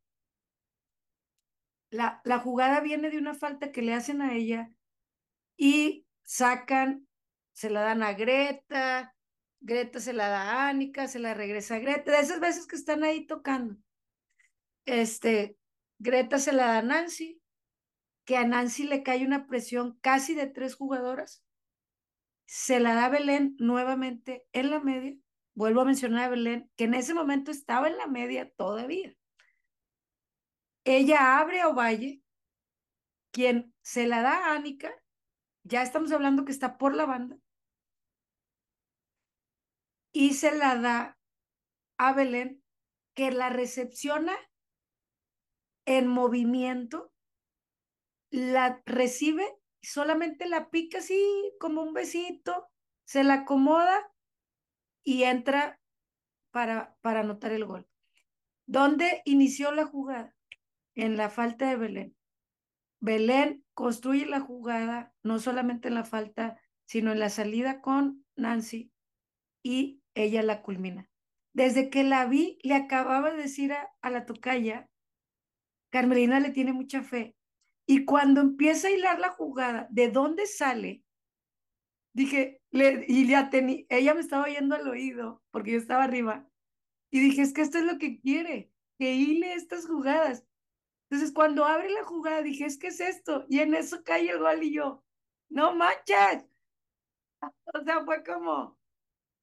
[1.90, 4.70] La, la jugada viene de una falta que le hacen a ella
[5.56, 7.07] y sacan,
[7.58, 9.16] se la dan a Greta,
[9.58, 12.76] Greta se la da a Ánica, se la regresa a Greta, de esas veces que
[12.76, 13.76] están ahí tocando.
[14.84, 15.58] Este,
[15.98, 17.42] Greta se la da a Nancy,
[18.24, 21.42] que a Nancy le cae una presión casi de tres jugadoras.
[22.46, 25.16] Se la da Belén nuevamente en la media.
[25.54, 29.16] Vuelvo a mencionar a Belén, que en ese momento estaba en la media todavía.
[30.84, 32.22] Ella abre a Ovalle,
[33.32, 34.92] quien se la da a Ánica.
[35.64, 37.36] Ya estamos hablando que está por la banda
[40.12, 41.18] y se la da
[41.98, 42.62] a Belén,
[43.14, 44.36] que la recepciona
[45.84, 47.12] en movimiento,
[48.30, 49.46] la recibe,
[49.82, 52.68] solamente la pica así como un besito,
[53.04, 54.12] se la acomoda
[55.02, 55.80] y entra
[56.50, 57.88] para, para anotar el gol.
[58.66, 60.36] ¿Dónde inició la jugada?
[60.94, 62.16] En la falta de Belén.
[63.00, 68.92] Belén construye la jugada, no solamente en la falta, sino en la salida con Nancy
[69.62, 71.08] y ella la culmina.
[71.52, 74.88] Desde que la vi, le acababa de decir a, la tocaya,
[75.90, 77.36] Carmelina le tiene mucha fe.
[77.86, 81.02] Y cuando empieza a hilar la jugada, ¿de dónde sale?
[82.12, 86.48] Dije, le, y ya tenía, ella me estaba oyendo al oído, porque yo estaba arriba.
[87.10, 90.44] Y dije, es que esto es lo que quiere, que hile estas jugadas.
[91.10, 93.46] Entonces, cuando abre la jugada, dije, es que es esto.
[93.48, 95.04] Y en eso cae el gol y yo,
[95.48, 96.46] no manches.
[97.74, 98.77] O sea, fue como,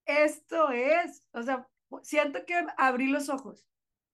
[0.05, 1.67] esto es, o sea,
[2.01, 3.65] siento que abrí los ojos,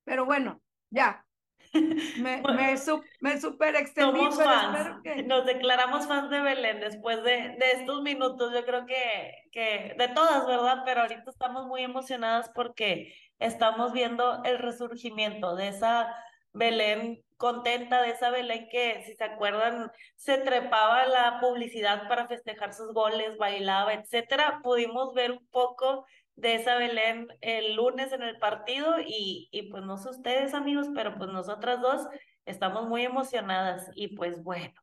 [0.04, 1.26] pero bueno, ya.
[1.74, 2.76] Me, me,
[3.22, 4.98] me super extendí, Somos fans.
[5.26, 8.52] Nos declaramos fans de Belén después de, de estos minutos.
[8.54, 10.82] Yo creo que, que de todas, ¿verdad?
[10.86, 16.14] Pero ahorita estamos muy emocionadas porque estamos viendo el resurgimiento de esa
[16.54, 22.74] Belén contenta de esa Belén que, si se acuerdan, se trepaba la publicidad para festejar
[22.74, 24.60] sus goles, bailaba, etcétera.
[24.62, 29.84] Pudimos ver un poco de esa Belén el lunes en el partido y, y pues
[29.84, 32.08] no sé ustedes amigos, pero pues nosotras dos
[32.46, 34.74] estamos muy emocionadas y pues bueno,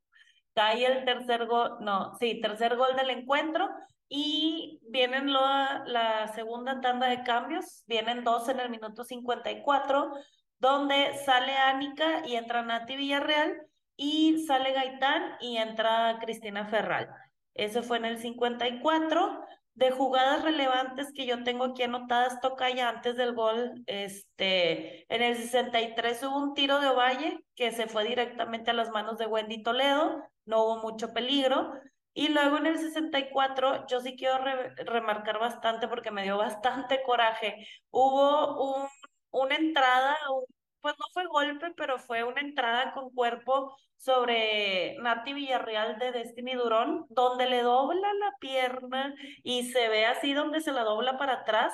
[0.55, 3.69] cae el tercer gol, no, sí, tercer gol del encuentro
[4.09, 10.15] y vienen la segunda tanda de cambios, vienen dos en el minuto 54
[10.59, 17.09] donde sale Ánica y entra Nati Villarreal y sale Gaitán y entra Cristina Ferral.
[17.55, 19.45] Eso fue en el 54.
[19.75, 25.23] De jugadas relevantes que yo tengo aquí anotadas, toca ya antes del gol, este, en
[25.23, 29.27] el 63 hubo un tiro de Ovalle que se fue directamente a las manos de
[29.27, 31.75] Wendy Toledo, no hubo mucho peligro.
[32.13, 34.43] Y luego en el 64, yo sí quiero
[34.85, 37.65] remarcar bastante porque me dio bastante coraje.
[37.91, 38.89] Hubo un
[39.31, 40.17] una entrada,
[40.81, 46.55] pues no fue golpe, pero fue una entrada con cuerpo sobre Nati Villarreal de Destiny
[46.55, 51.35] Durón, donde le dobla la pierna y se ve así donde se la dobla para
[51.35, 51.73] atrás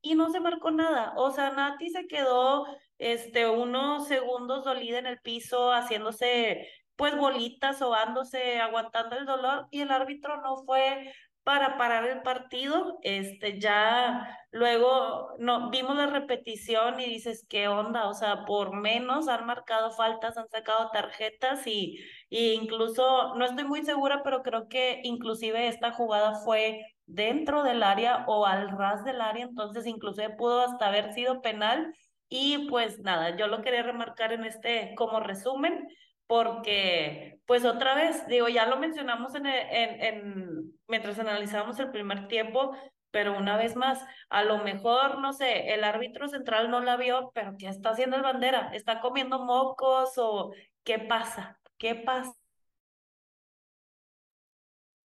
[0.00, 1.14] y no se marcó nada.
[1.16, 2.66] O sea, Nati se quedó
[2.98, 9.80] este, unos segundos dolida en el piso, haciéndose pues bolitas, sobándose, aguantando el dolor y
[9.80, 11.12] el árbitro no fue
[11.44, 12.98] para parar el partido.
[13.02, 18.08] Este, ya luego no, vimos la repetición y dices, ¿qué onda?
[18.08, 21.98] O sea, por menos han marcado faltas, han sacado tarjetas y,
[22.30, 27.82] y incluso, no estoy muy segura, pero creo que inclusive esta jugada fue dentro del
[27.82, 31.94] área o al ras del área, entonces inclusive pudo hasta haber sido penal.
[32.28, 35.86] Y pues nada, yo lo quería remarcar en este como resumen
[36.26, 42.76] porque pues otra vez, digo, ya lo mencionamos en, mientras analizábamos el primer tiempo,
[43.10, 47.30] pero una vez más, a lo mejor, no sé, el árbitro central no la vio,
[47.34, 48.70] pero ¿qué está haciendo el bandera?
[48.74, 51.60] ¿Está comiendo mocos o qué pasa?
[51.78, 52.34] ¿Qué pasa?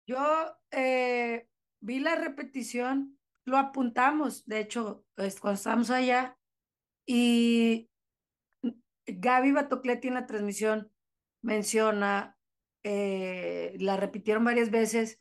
[0.07, 1.47] Yo eh,
[1.81, 6.39] vi la repetición, lo apuntamos, de hecho, pues, cuando estábamos allá,
[7.05, 7.91] y
[9.07, 10.91] Gaby Batocletti en la transmisión
[11.43, 12.39] menciona,
[12.85, 15.21] eh, la repitieron varias veces,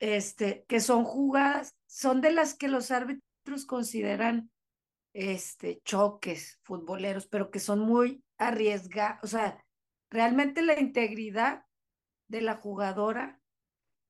[0.00, 4.50] este, que son jugadas, son de las que los árbitros consideran
[5.12, 9.64] este, choques futboleros, pero que son muy arriesgados, o sea,
[10.10, 11.64] realmente la integridad
[12.28, 13.40] de la jugadora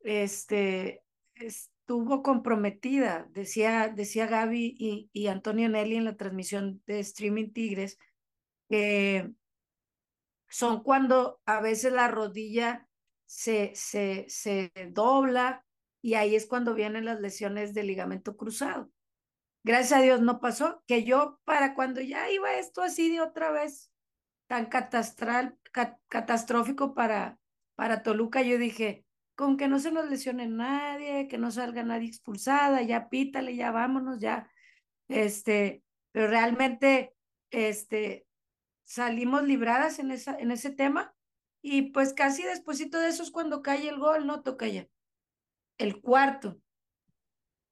[0.01, 1.03] este,
[1.35, 7.99] estuvo comprometida, decía, decía Gaby y, y Antonio Nelly en la transmisión de Streaming Tigres,
[8.69, 9.33] que
[10.49, 12.87] son cuando a veces la rodilla
[13.27, 15.65] se, se, se dobla
[16.03, 18.91] y ahí es cuando vienen las lesiones del ligamento cruzado.
[19.63, 23.51] Gracias a Dios no pasó, que yo para cuando ya iba esto así de otra
[23.51, 23.93] vez
[24.47, 25.59] tan catastral,
[26.09, 27.39] catastrófico para,
[27.75, 29.05] para Toluca, yo dije,
[29.37, 33.71] con que no se nos lesione nadie, que no salga nadie expulsada, ya pítale, ya
[33.71, 34.51] vámonos, ya,
[35.09, 37.15] este, pero realmente,
[37.51, 38.27] este,
[38.85, 41.15] salimos libradas en, esa, en ese tema
[41.63, 44.89] y pues casi despuesito de eso es cuando cae el gol, ¿no, toca ya
[45.81, 46.59] El cuarto.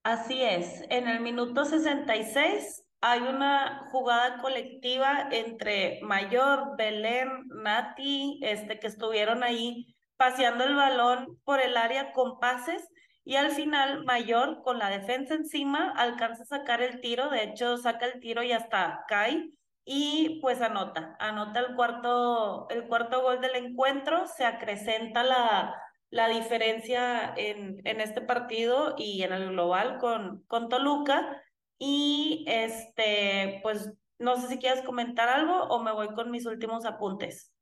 [0.03, 8.79] Así es, en el minuto 66 hay una jugada colectiva entre Mayor, Belén, Nati, este,
[8.79, 12.89] que estuvieron ahí paseando el balón por el área con pases
[13.25, 17.77] y al final Mayor con la defensa encima alcanza a sacar el tiro, de hecho
[17.77, 19.51] saca el tiro y hasta cae
[19.85, 25.75] y pues anota, anota el cuarto, el cuarto gol del encuentro, se acrecenta la,
[26.11, 31.43] la diferencia en, en este partido y en el global con, con Toluca.
[31.79, 36.85] Y este, pues no sé si quieres comentar algo o me voy con mis últimos
[36.85, 37.53] apuntes.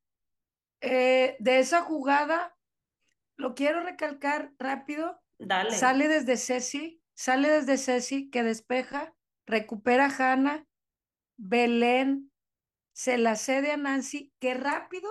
[0.80, 2.57] Eh, de esa jugada,
[3.36, 5.20] lo quiero recalcar rápido.
[5.38, 5.72] Dale.
[5.72, 9.14] Sale desde Ceci, sale desde Ceci que despeja,
[9.47, 10.66] recupera a Hanna,
[11.36, 12.32] Belén
[12.97, 15.11] se la cede a Nancy, que rápido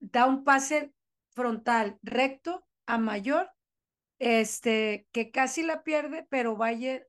[0.00, 0.94] da un pase
[1.34, 3.50] frontal recto a Mayor,
[4.18, 7.06] este, que casi la pierde, pero Valle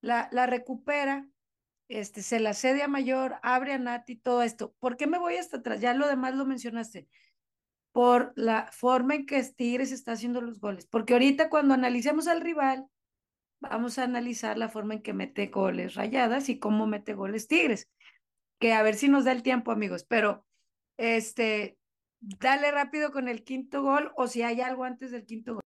[0.00, 1.26] la, la recupera,
[1.88, 4.74] este, se la cede a Mayor, abre a Nati, todo esto.
[4.78, 5.80] ¿Por qué me voy hasta atrás?
[5.80, 7.08] Ya lo demás lo mencionaste.
[7.92, 10.86] Por la forma en que Tigres está haciendo los goles.
[10.86, 12.86] Porque ahorita cuando analicemos al rival,
[13.60, 17.88] vamos a analizar la forma en que mete goles rayadas y cómo mete goles Tigres.
[18.58, 20.04] Que a ver si nos da el tiempo, amigos.
[20.04, 20.44] Pero,
[20.96, 21.78] este,
[22.40, 25.60] dale rápido con el quinto gol o si hay algo antes del quinto gol.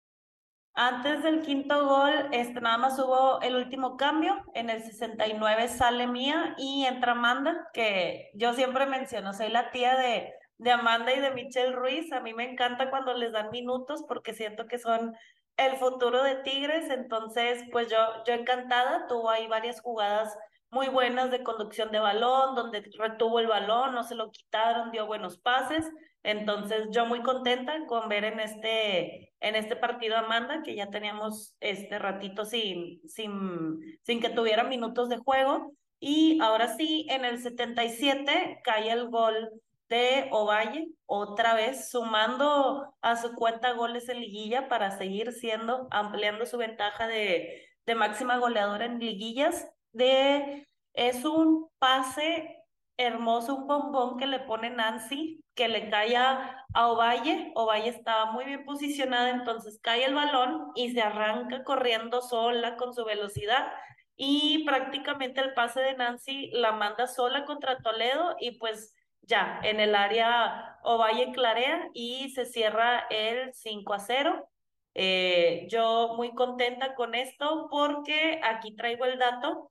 [0.74, 4.36] Antes del quinto gol, este, nada más hubo el último cambio.
[4.54, 9.96] En el 69 sale Mía y entra Amanda, que yo siempre menciono, soy la tía
[9.96, 12.12] de, de Amanda y de Michelle Ruiz.
[12.12, 15.16] A mí me encanta cuando les dan minutos porque siento que son
[15.56, 20.38] el futuro de Tigres, entonces pues yo, yo encantada, tuvo ahí varias jugadas
[20.70, 25.06] muy buenas de conducción de balón, donde retuvo el balón, no se lo quitaron, dio
[25.06, 25.90] buenos pases,
[26.22, 30.90] entonces yo muy contenta con ver en este, en este partido a Amanda, que ya
[30.90, 37.24] teníamos este ratito sin, sin, sin que tuviera minutos de juego, y ahora sí, en
[37.24, 39.50] el 77 cae el gol
[39.88, 46.46] de Ovalle, otra vez sumando a su cuenta goles en liguilla para seguir siendo, ampliando
[46.46, 49.66] su ventaja de, de máxima goleadora en liguillas.
[49.92, 52.58] De, es un pase
[52.96, 57.52] hermoso, un bombón que le pone Nancy, que le cae a, Ovalle.
[57.54, 62.94] Ovalle estaba muy bien posicionada, entonces cae el balón y se arranca corriendo sola con
[62.94, 63.72] su velocidad.
[64.16, 69.80] Y prácticamente el pase de Nancy la manda sola contra Toledo y pues ya en
[69.80, 74.48] el área Ovalle Clarea y se cierra el 5 a 0.
[74.94, 79.70] Eh, yo muy contenta con esto porque aquí traigo el dato.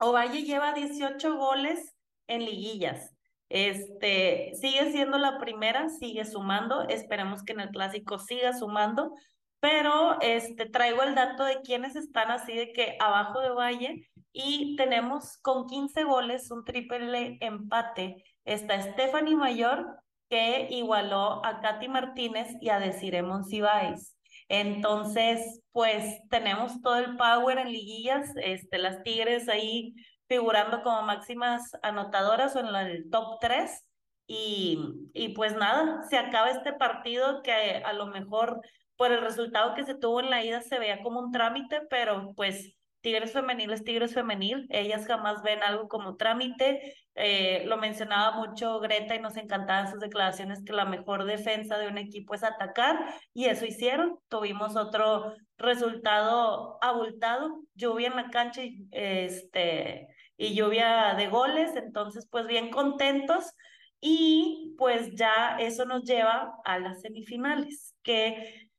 [0.00, 1.94] Ovalle lleva 18 goles
[2.26, 3.14] en liguillas.
[3.48, 6.88] Este, sigue siendo la primera, sigue sumando.
[6.88, 9.12] Esperemos que en el clásico siga sumando.
[9.60, 14.74] Pero este, traigo el dato de quienes están así de que abajo de Valle y
[14.76, 19.86] tenemos con 15 goles un triple empate Está Stephanie Mayor,
[20.28, 24.16] que igualó a Katy Martínez y a Desiree Monsiváis.
[24.50, 29.94] Entonces, pues tenemos todo el power en liguillas, este, las Tigres ahí
[30.28, 33.86] figurando como máximas anotadoras o en el top 3.
[34.26, 38.60] Y, y pues nada, se acaba este partido que a lo mejor
[38.96, 42.32] por el resultado que se tuvo en la ida se veía como un trámite, pero
[42.34, 46.94] pues Tigres femenil es Tigres femenil, ellas jamás ven algo como trámite.
[47.16, 51.88] Eh, lo mencionaba mucho Greta y nos encantaban sus declaraciones que la mejor defensa de
[51.88, 52.98] un equipo es atacar
[53.34, 54.18] y eso hicieron.
[54.28, 62.28] Tuvimos otro resultado abultado, lluvia en la cancha y, este, y lluvia de goles, entonces
[62.30, 63.52] pues bien contentos
[64.00, 68.70] y pues ya eso nos lleva a las semifinales, que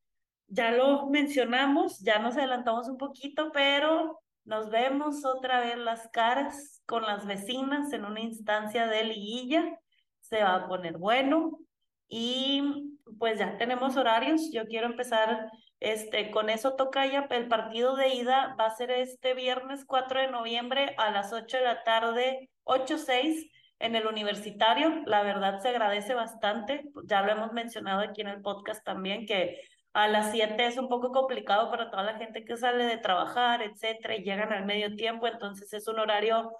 [0.47, 6.81] ya lo mencionamos, ya nos adelantamos un poquito, pero nos vemos otra vez las caras
[6.85, 9.79] con las vecinas en una instancia de liguilla.
[10.21, 11.59] Se va a poner bueno
[12.07, 14.51] y pues ya tenemos horarios.
[14.51, 17.27] Yo quiero empezar este, con eso toca ya.
[17.29, 21.57] El partido de ida va a ser este viernes 4 de noviembre a las 8
[21.57, 25.03] de la tarde, 8-6 en el universitario.
[25.05, 26.83] La verdad se agradece bastante.
[27.05, 29.59] Ya lo hemos mencionado aquí en el podcast también, que
[29.93, 33.61] a las 7 es un poco complicado para toda la gente que sale de trabajar,
[33.61, 36.51] etcétera, y llegan al medio tiempo, entonces es un horario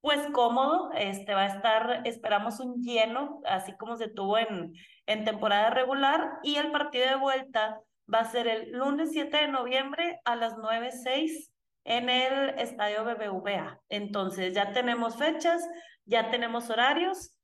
[0.00, 4.72] pues cómodo, este va a estar, esperamos un lleno, así como se tuvo en,
[5.06, 7.80] en temporada regular, y el partido de vuelta
[8.12, 11.50] va a ser el lunes 7 de noviembre a las 9.06
[11.84, 13.80] en el estadio BBVA.
[13.88, 15.66] Entonces ya tenemos fechas,
[16.06, 17.34] ya tenemos horarios,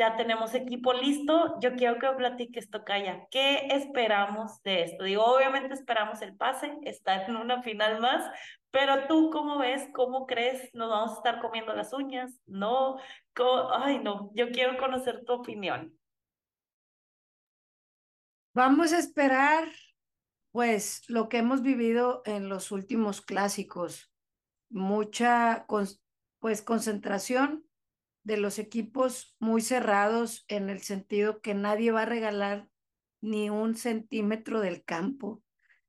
[0.00, 1.60] ya tenemos equipo listo.
[1.60, 5.04] Yo quiero que platiques, Tocaya, ¿qué esperamos de esto?
[5.04, 8.24] Digo, obviamente esperamos el pase, estar en una final más,
[8.70, 9.90] pero tú, ¿cómo ves?
[9.92, 10.70] ¿Cómo crees?
[10.72, 12.40] ¿Nos vamos a estar comiendo las uñas?
[12.46, 12.96] No,
[13.74, 15.94] ay, no, yo quiero conocer tu opinión.
[18.54, 19.68] Vamos a esperar,
[20.50, 24.10] pues, lo que hemos vivido en los últimos clásicos.
[24.70, 27.69] Mucha, pues, concentración
[28.22, 32.68] de los equipos muy cerrados en el sentido que nadie va a regalar
[33.20, 35.42] ni un centímetro del campo.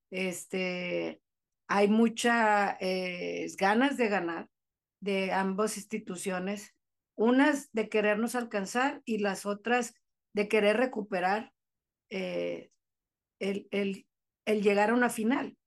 [0.09, 1.21] Este,
[1.67, 4.49] hay muchas eh, ganas de ganar
[4.99, 6.75] de ambas instituciones,
[7.15, 9.95] unas de querernos alcanzar y las otras
[10.33, 11.51] de querer recuperar
[12.09, 12.71] eh,
[13.39, 14.05] el, el,
[14.45, 15.57] el, llegar a una final.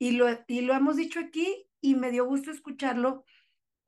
[0.00, 3.24] Y lo, y lo hemos dicho aquí y me dio gusto escucharlo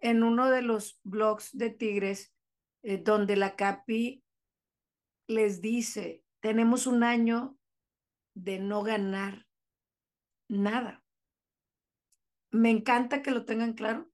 [0.01, 2.35] en uno de los blogs de Tigres,
[2.83, 4.23] eh, donde la CAPI
[5.29, 7.57] les dice, tenemos un año
[8.35, 9.47] de no ganar
[10.49, 11.05] nada
[12.51, 14.11] me encanta que lo tengan claro,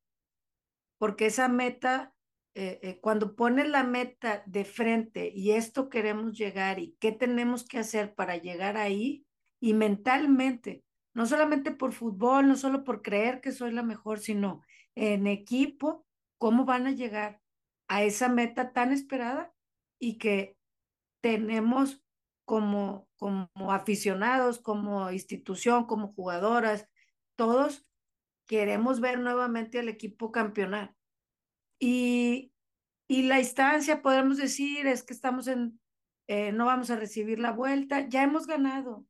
[0.99, 2.15] porque esa meta,
[2.55, 7.67] eh, eh, cuando pones la meta de frente y esto queremos llegar y qué tenemos
[7.67, 9.27] que hacer para llegar ahí,
[9.59, 10.85] y mentalmente,
[11.15, 14.63] no solamente por fútbol, no solo por creer que soy la mejor, sino
[14.97, 16.05] en equipo,
[16.39, 17.41] cómo van a llegar
[17.89, 19.55] a esa meta tan esperada
[20.01, 20.59] y que
[21.21, 22.03] tenemos
[22.45, 26.89] como, como aficionados, como institución, como jugadoras,
[27.37, 27.87] todos
[28.47, 30.95] queremos ver nuevamente al equipo campeonar.
[31.79, 32.53] Y,
[33.09, 35.81] y la instancia, podemos decir, es que estamos en,
[36.29, 39.07] eh, no vamos a recibir la vuelta, ya hemos ganado,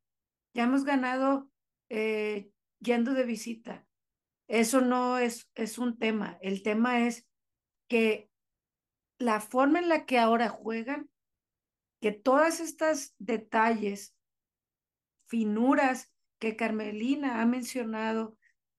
[0.54, 1.50] ya hemos ganado
[1.90, 3.85] eh, yendo de visita.
[4.48, 7.26] Eso no es, es un tema, el tema es
[7.88, 8.30] que
[9.18, 11.10] la forma en la que ahora juegan,
[12.00, 14.14] que todas estas detalles,
[15.26, 18.36] finuras que Carmelina ha mencionado,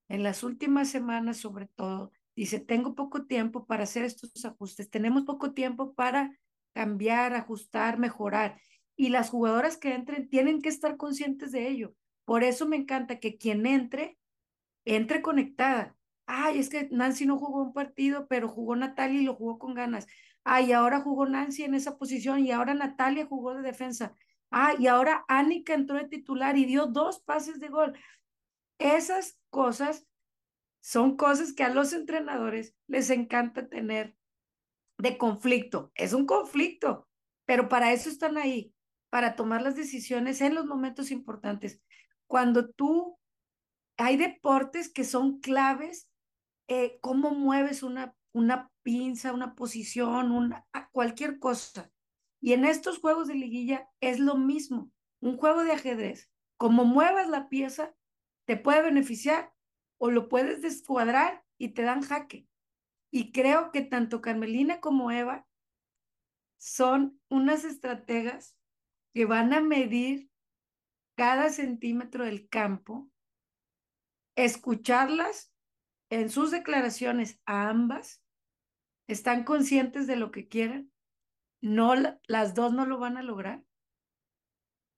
[0.08, 5.24] en las últimas semanas sobre todo, dice, tengo poco tiempo para hacer estos ajustes, tenemos
[5.24, 6.38] poco tiempo para
[6.72, 8.60] cambiar, ajustar, mejorar.
[8.96, 11.94] Y las jugadoras que entren tienen que estar conscientes de ello.
[12.24, 14.17] Por eso me encanta que quien entre,
[14.94, 15.96] entre conectada.
[16.26, 19.74] Ay, es que Nancy no jugó un partido, pero jugó Natalia y lo jugó con
[19.74, 20.06] ganas.
[20.44, 24.14] Ay, ahora jugó Nancy en esa posición y ahora Natalia jugó de defensa.
[24.50, 27.98] Ah, y ahora Anika entró de titular y dio dos pases de gol.
[28.78, 30.06] Esas cosas
[30.80, 34.16] son cosas que a los entrenadores les encanta tener
[34.98, 35.92] de conflicto.
[35.94, 37.08] Es un conflicto,
[37.44, 38.74] pero para eso están ahí,
[39.10, 41.82] para tomar las decisiones en los momentos importantes.
[42.26, 43.17] Cuando tú,
[43.98, 46.08] hay deportes que son claves,
[46.68, 51.90] eh, cómo mueves una, una pinza, una posición, una, cualquier cosa.
[52.40, 54.90] Y en estos juegos de liguilla es lo mismo.
[55.20, 57.94] Un juego de ajedrez, como muevas la pieza,
[58.46, 59.52] te puede beneficiar
[59.98, 62.46] o lo puedes descuadrar y te dan jaque.
[63.10, 65.46] Y creo que tanto Carmelina como Eva
[66.56, 68.56] son unas estrategas
[69.12, 70.30] que van a medir
[71.16, 73.10] cada centímetro del campo,
[74.44, 75.52] escucharlas
[76.10, 78.22] en sus declaraciones a ambas,
[79.08, 80.92] están conscientes de lo que quieren,
[81.60, 81.94] no
[82.28, 83.64] las dos no lo van a lograr.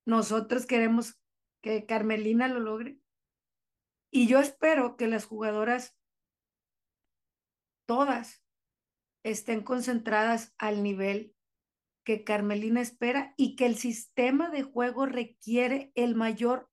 [0.07, 1.19] Nosotros queremos
[1.63, 3.01] que Carmelina lo logre
[4.13, 5.97] y yo espero que las jugadoras,
[7.87, 8.45] todas,
[9.25, 11.35] estén concentradas al nivel
[12.05, 16.70] que Carmelina espera y que el sistema de juego requiere el mayor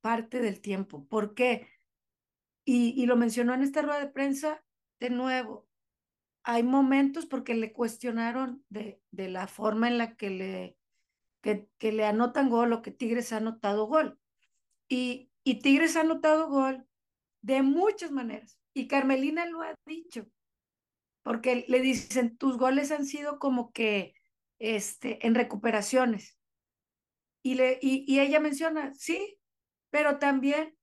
[0.00, 1.06] parte del tiempo.
[1.06, 1.68] ¿Por qué?
[2.64, 4.64] Y, y lo mencionó en esta rueda de prensa
[4.98, 5.68] de nuevo.
[6.42, 10.76] Hay momentos porque le cuestionaron de, de la forma en la que le,
[11.42, 14.18] que, que le anotan gol o que Tigres ha anotado gol.
[14.88, 16.86] Y, y Tigres ha anotado gol
[17.42, 18.58] de muchas maneras.
[18.72, 20.26] Y Carmelina lo ha dicho,
[21.22, 24.14] porque le dicen, tus goles han sido como que
[24.58, 26.38] este, en recuperaciones.
[27.42, 29.39] Y, le, y, y ella menciona, sí,
[29.90, 30.76] pero también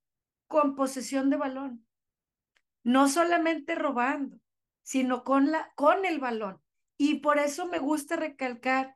[0.47, 1.85] con posesión de balón.
[2.83, 4.39] No solamente robando,
[4.83, 6.61] sino con, la, con el balón.
[6.97, 8.95] Y por eso me gusta recalcar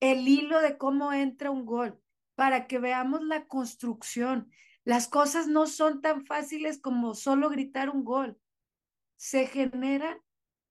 [0.00, 2.00] el hilo de cómo entra un gol,
[2.34, 4.50] para que veamos la construcción.
[4.84, 8.38] Las cosas no son tan fáciles como solo gritar un gol.
[9.16, 10.20] Se genera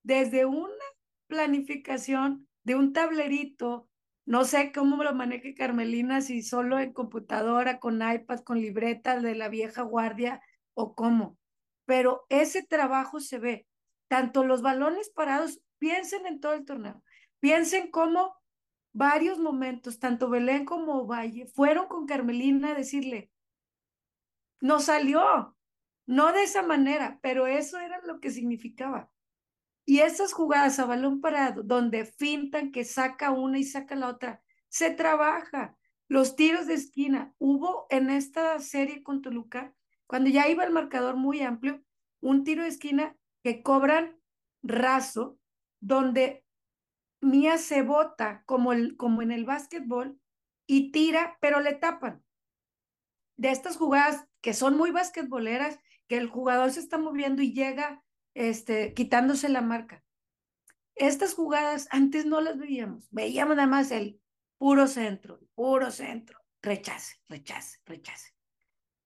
[0.04, 0.86] desde una
[1.28, 3.90] planificación de un tablerito,
[4.26, 9.36] no sé cómo lo maneje Carmelina, si solo en computadora, con iPad, con libretas de
[9.36, 10.42] la vieja guardia
[10.74, 11.38] o cómo.
[11.86, 13.68] Pero ese trabajo se ve.
[14.08, 17.04] Tanto los balones parados, piensen en todo el torneo,
[17.40, 18.36] piensen cómo
[18.94, 23.32] varios momentos, tanto Belén como Valle, fueron con Carmelina a decirle,
[24.60, 25.56] no salió,
[26.06, 29.11] no de esa manera, pero eso era lo que significaba.
[29.86, 34.42] Y esas jugadas a balón parado, donde fintan que saca una y saca la otra,
[34.70, 35.78] se trabaja.
[36.08, 39.74] Los tiros de esquina, hubo en esta serie con Toluca,
[40.08, 41.82] cuando ya iba el marcador muy amplio,
[42.20, 44.20] un tiro de esquina que cobran
[44.62, 45.40] raso,
[45.80, 46.44] donde
[47.22, 50.20] Mía se bota como, el, como en el básquetbol
[50.68, 52.24] y tira, pero le tapan.
[53.38, 58.04] De estas jugadas que son muy basquetboleras, que el jugador se está moviendo y llega
[58.34, 60.04] este, quitándose la marca.
[60.96, 64.22] Estas jugadas antes no las veíamos, veíamos nada más el
[64.58, 68.34] puro centro, puro centro, rechace, rechace, rechace.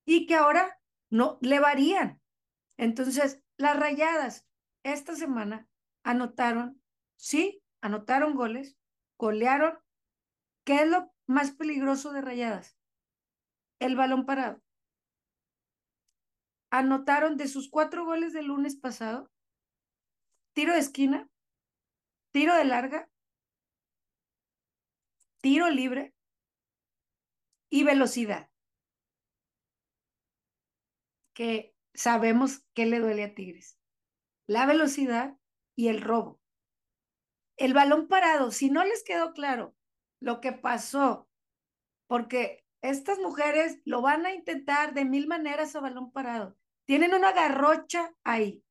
[0.06, 2.22] Y que ahora no le varían.
[2.78, 4.46] Entonces, las rayadas
[4.84, 5.68] esta semana
[6.04, 6.82] anotaron,
[7.16, 8.78] sí, anotaron goles,
[9.18, 9.80] golearon.
[10.66, 12.78] ¿Qué es lo más peligroso de rayadas?
[13.80, 14.65] El balón parado
[16.78, 19.32] anotaron de sus cuatro goles del lunes pasado,
[20.54, 21.30] tiro de esquina,
[22.32, 23.10] tiro de larga,
[25.42, 26.16] tiro libre
[27.70, 28.50] y velocidad.
[31.34, 33.78] Que sabemos que le duele a Tigres.
[34.48, 35.38] La velocidad
[35.76, 36.40] y el robo.
[37.58, 39.76] El balón parado, si no les quedó claro
[40.20, 41.30] lo que pasó,
[42.08, 46.58] porque estas mujeres lo van a intentar de mil maneras a balón parado.
[46.86, 48.64] Tienen una garrocha ahí,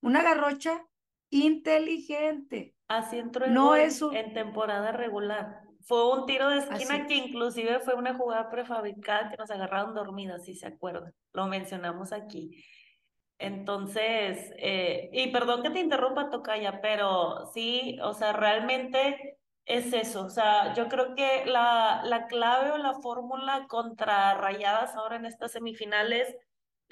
[0.00, 0.84] una garrocha
[1.30, 2.74] inteligente.
[2.88, 5.62] Así entró el no es en temporada regular.
[5.84, 10.44] Fue un tiro de esquina que inclusive fue una jugada prefabricada que nos agarraron dormidas,
[10.44, 11.12] si se acuerdan.
[11.32, 12.64] Lo mencionamos aquí.
[13.38, 20.24] Entonces, eh, y perdón que te interrumpa, Tocaya, pero sí, o sea, realmente es eso.
[20.24, 25.26] O sea, yo creo que la, la clave o la fórmula contra Rayadas ahora en
[25.26, 26.36] estas semifinales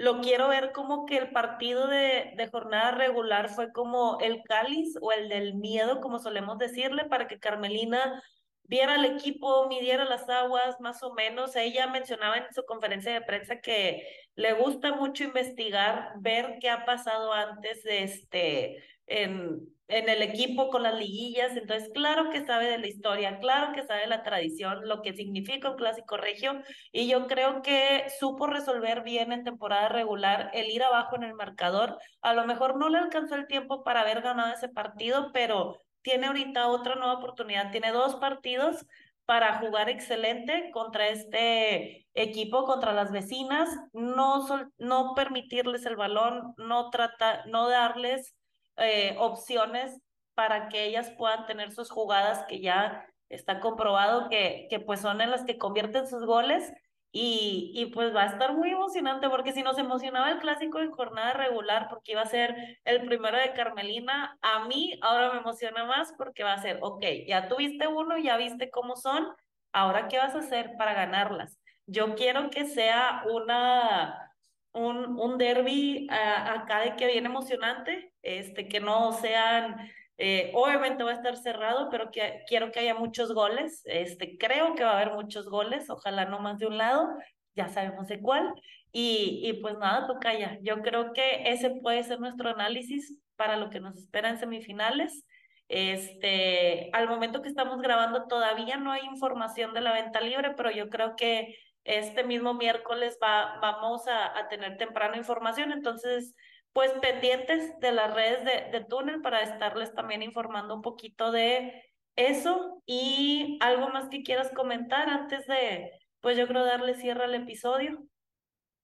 [0.00, 4.96] lo quiero ver como que el partido de, de, jornada regular fue como el cáliz
[5.02, 8.22] o el del miedo, como solemos decirle, para que Carmelina
[8.62, 11.54] viera el equipo, midiera las aguas, más o menos.
[11.54, 16.86] Ella mencionaba en su conferencia de prensa que le gusta mucho investigar, ver qué ha
[16.86, 22.70] pasado antes de este, en, en el equipo con las liguillas, entonces claro que sabe
[22.70, 26.62] de la historia, claro que sabe de la tradición, lo que significa un clásico regio,
[26.92, 31.34] y yo creo que supo resolver bien en temporada regular el ir abajo en el
[31.34, 31.98] marcador.
[32.22, 36.28] A lo mejor no le alcanzó el tiempo para haber ganado ese partido, pero tiene
[36.28, 38.86] ahorita otra nueva oportunidad, tiene dos partidos
[39.26, 44.44] para jugar excelente contra este equipo, contra las vecinas, no,
[44.78, 48.34] no permitirles el balón, no trata, no darles
[48.76, 50.00] eh, opciones
[50.34, 55.20] para que ellas puedan tener sus jugadas que ya está comprobado que, que pues son
[55.20, 56.72] en las que convierten sus goles
[57.12, 60.92] y, y pues va a estar muy emocionante porque si nos emocionaba el clásico en
[60.92, 65.84] jornada regular porque iba a ser el primero de Carmelina, a mí ahora me emociona
[65.84, 69.28] más porque va a ser, ok, ya tuviste uno, ya viste cómo son,
[69.72, 71.58] ahora qué vas a hacer para ganarlas.
[71.86, 74.29] Yo quiero que sea una
[74.72, 79.76] un, un derby acá de que viene emocionante, este, que no sean,
[80.18, 84.74] eh, obviamente va a estar cerrado, pero que quiero que haya muchos goles, este, creo
[84.74, 87.08] que va a haber muchos goles, ojalá no más de un lado,
[87.54, 88.52] ya sabemos de cuál,
[88.92, 93.70] y, y pues nada, Tocaya, yo creo que ese puede ser nuestro análisis para lo
[93.70, 95.24] que nos espera en semifinales.
[95.68, 100.72] Este, al momento que estamos grabando todavía no hay información de la venta libre, pero
[100.72, 106.34] yo creo que este mismo miércoles va, vamos a, tener temprano información, entonces
[106.72, 111.84] pues pendientes de las redes de, de Túnel para estarles también informando un poquito de
[112.16, 115.90] eso y algo más que quieras comentar antes de,
[116.20, 118.04] pues yo creo darle cierre al episodio.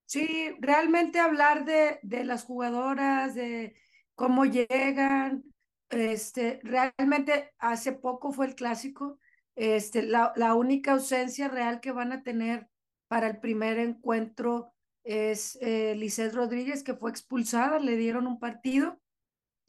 [0.06, 3.76] Sí, realmente hablar de, de las jugadoras, de
[4.14, 5.44] cómo llegan,
[5.90, 9.18] este, realmente hace poco fue el clásico,
[9.56, 12.68] este, la, la única ausencia real que van a tener
[13.08, 14.72] para el primer encuentro
[15.04, 15.96] es eh,
[16.32, 19.00] Rodríguez, que fue expulsada, le dieron un partido.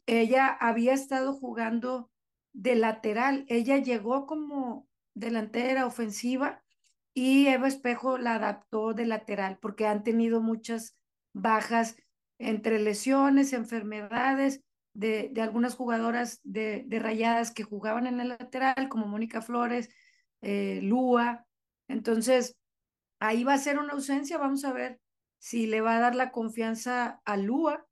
[0.06, 2.10] Ella había estado jugando
[2.52, 3.44] de lateral.
[3.48, 6.62] Ella llegó como delantera ofensiva
[7.14, 10.96] y Eva Espejo la adaptó de lateral porque han tenido muchas
[11.32, 11.96] bajas
[12.38, 14.62] entre lesiones, enfermedades
[14.94, 19.90] de, de algunas jugadoras de, de, rayadas que jugaban en el lateral, como Mónica Flores,
[20.40, 21.46] eh, Lua.
[21.88, 22.56] Entonces,
[23.20, 24.38] ahí va a ser una ausencia.
[24.38, 25.00] Vamos a ver
[25.38, 27.86] si le va a dar la confianza a Lua,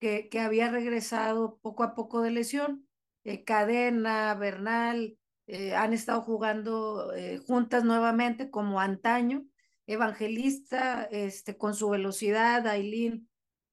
[0.00, 2.86] que, que había regresado poco a poco de lesión.
[3.24, 9.44] Eh, Cadena, Bernal, eh, han estado jugando eh, juntas nuevamente como antaño.
[9.86, 13.28] Evangelista, este, con su velocidad, Aileen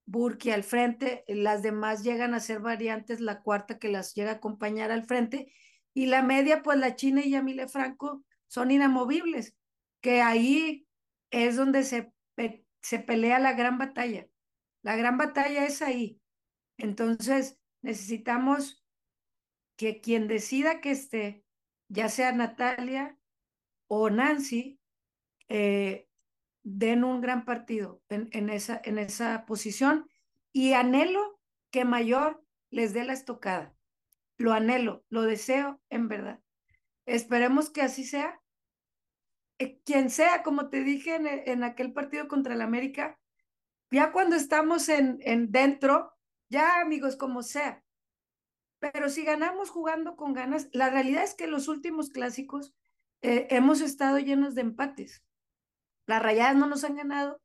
[0.07, 4.35] Burki al frente, las demás llegan a ser variantes, la cuarta que las llega a
[4.35, 5.53] acompañar al frente,
[5.93, 9.55] y la media, pues la China y Yamile Franco son inamovibles,
[10.01, 10.86] que ahí
[11.31, 12.13] es donde se,
[12.81, 14.27] se pelea la gran batalla.
[14.81, 16.21] La gran batalla es ahí.
[16.77, 18.83] Entonces, necesitamos
[19.75, 21.43] que quien decida que esté,
[21.89, 23.17] ya sea Natalia
[23.87, 24.79] o Nancy,
[25.49, 26.07] eh,
[26.63, 30.09] den un gran partido en, en, esa, en esa posición
[30.51, 31.39] y anhelo
[31.71, 33.75] que Mayor les dé la estocada.
[34.37, 36.41] Lo anhelo, lo deseo en verdad.
[37.05, 38.41] Esperemos que así sea.
[39.59, 43.19] Eh, quien sea, como te dije en, en, aquel partido contra el América,
[43.91, 46.13] ya cuando estamos en, en dentro,
[46.49, 47.83] ya amigos, como sea.
[48.79, 52.75] Pero si ganamos jugando con ganas, la realidad es que los últimos clásicos
[53.21, 55.23] eh, hemos estado llenos de empates.
[56.05, 57.41] Las rayadas no nos han ganado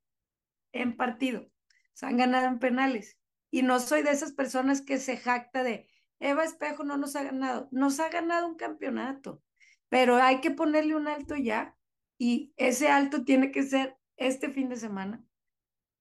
[0.72, 1.50] en partido,
[1.94, 3.16] se han ganado en penales.
[3.50, 5.88] Y no soy de esas personas que se jacta de,
[6.22, 9.42] Eva Espejo no nos ha ganado, nos ha ganado un campeonato,
[9.88, 11.76] pero hay que ponerle un alto ya
[12.18, 15.24] y ese alto tiene que ser este fin de semana.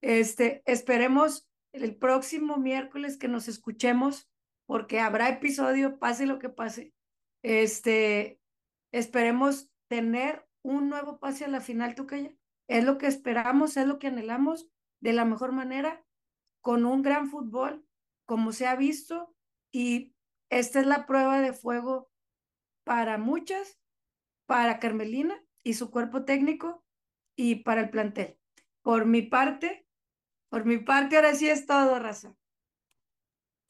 [0.02, 4.28] Este, esperemos el próximo miércoles que nos escuchemos
[4.66, 6.92] porque habrá episodio, pase lo que pase.
[7.42, 8.40] Este,
[8.92, 12.34] esperemos tener un nuevo pase a la final, Tucaya.
[12.68, 14.70] Es lo que esperamos, es lo que anhelamos
[15.00, 16.04] de la mejor manera,
[16.62, 17.84] con un gran fútbol,
[18.24, 19.34] como se ha visto,
[19.72, 20.14] y
[20.48, 22.08] esta es la prueba de fuego
[22.84, 23.80] para muchas,
[24.46, 26.84] para Carmelina y su cuerpo técnico
[27.36, 28.38] y para el plantel.
[28.82, 29.86] Por mi parte,
[30.48, 32.34] por mi parte, ahora sí es todo, raza.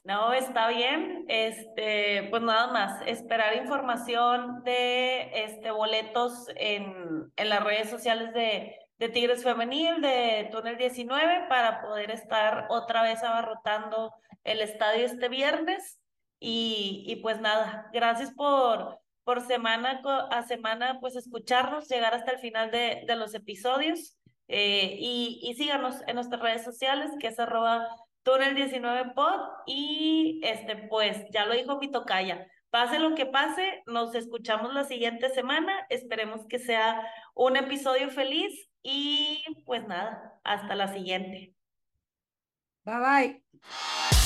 [0.04, 1.24] No, está bien.
[1.28, 8.76] Este, pues nada más, esperar información de este boletos en, en las redes sociales de,
[8.98, 14.12] de Tigres Femenil, de Túnel 19, para poder estar otra vez abarrotando
[14.42, 16.00] el estadio este viernes.
[16.40, 22.38] Y, y pues nada, gracias por, por semana a semana, pues escucharnos, llegar hasta el
[22.38, 24.18] final de, de los episodios.
[24.48, 27.88] Eh, y, y síganos en nuestras redes sociales, que es arroba
[28.22, 29.40] túnel 19 pod.
[29.66, 32.46] Y este, pues ya lo dijo mi tocaya.
[32.70, 35.86] Pase lo que pase, nos escuchamos la siguiente semana.
[35.90, 41.54] Esperemos que sea un episodio feliz y pues nada, hasta la siguiente.
[42.84, 44.21] Bye bye.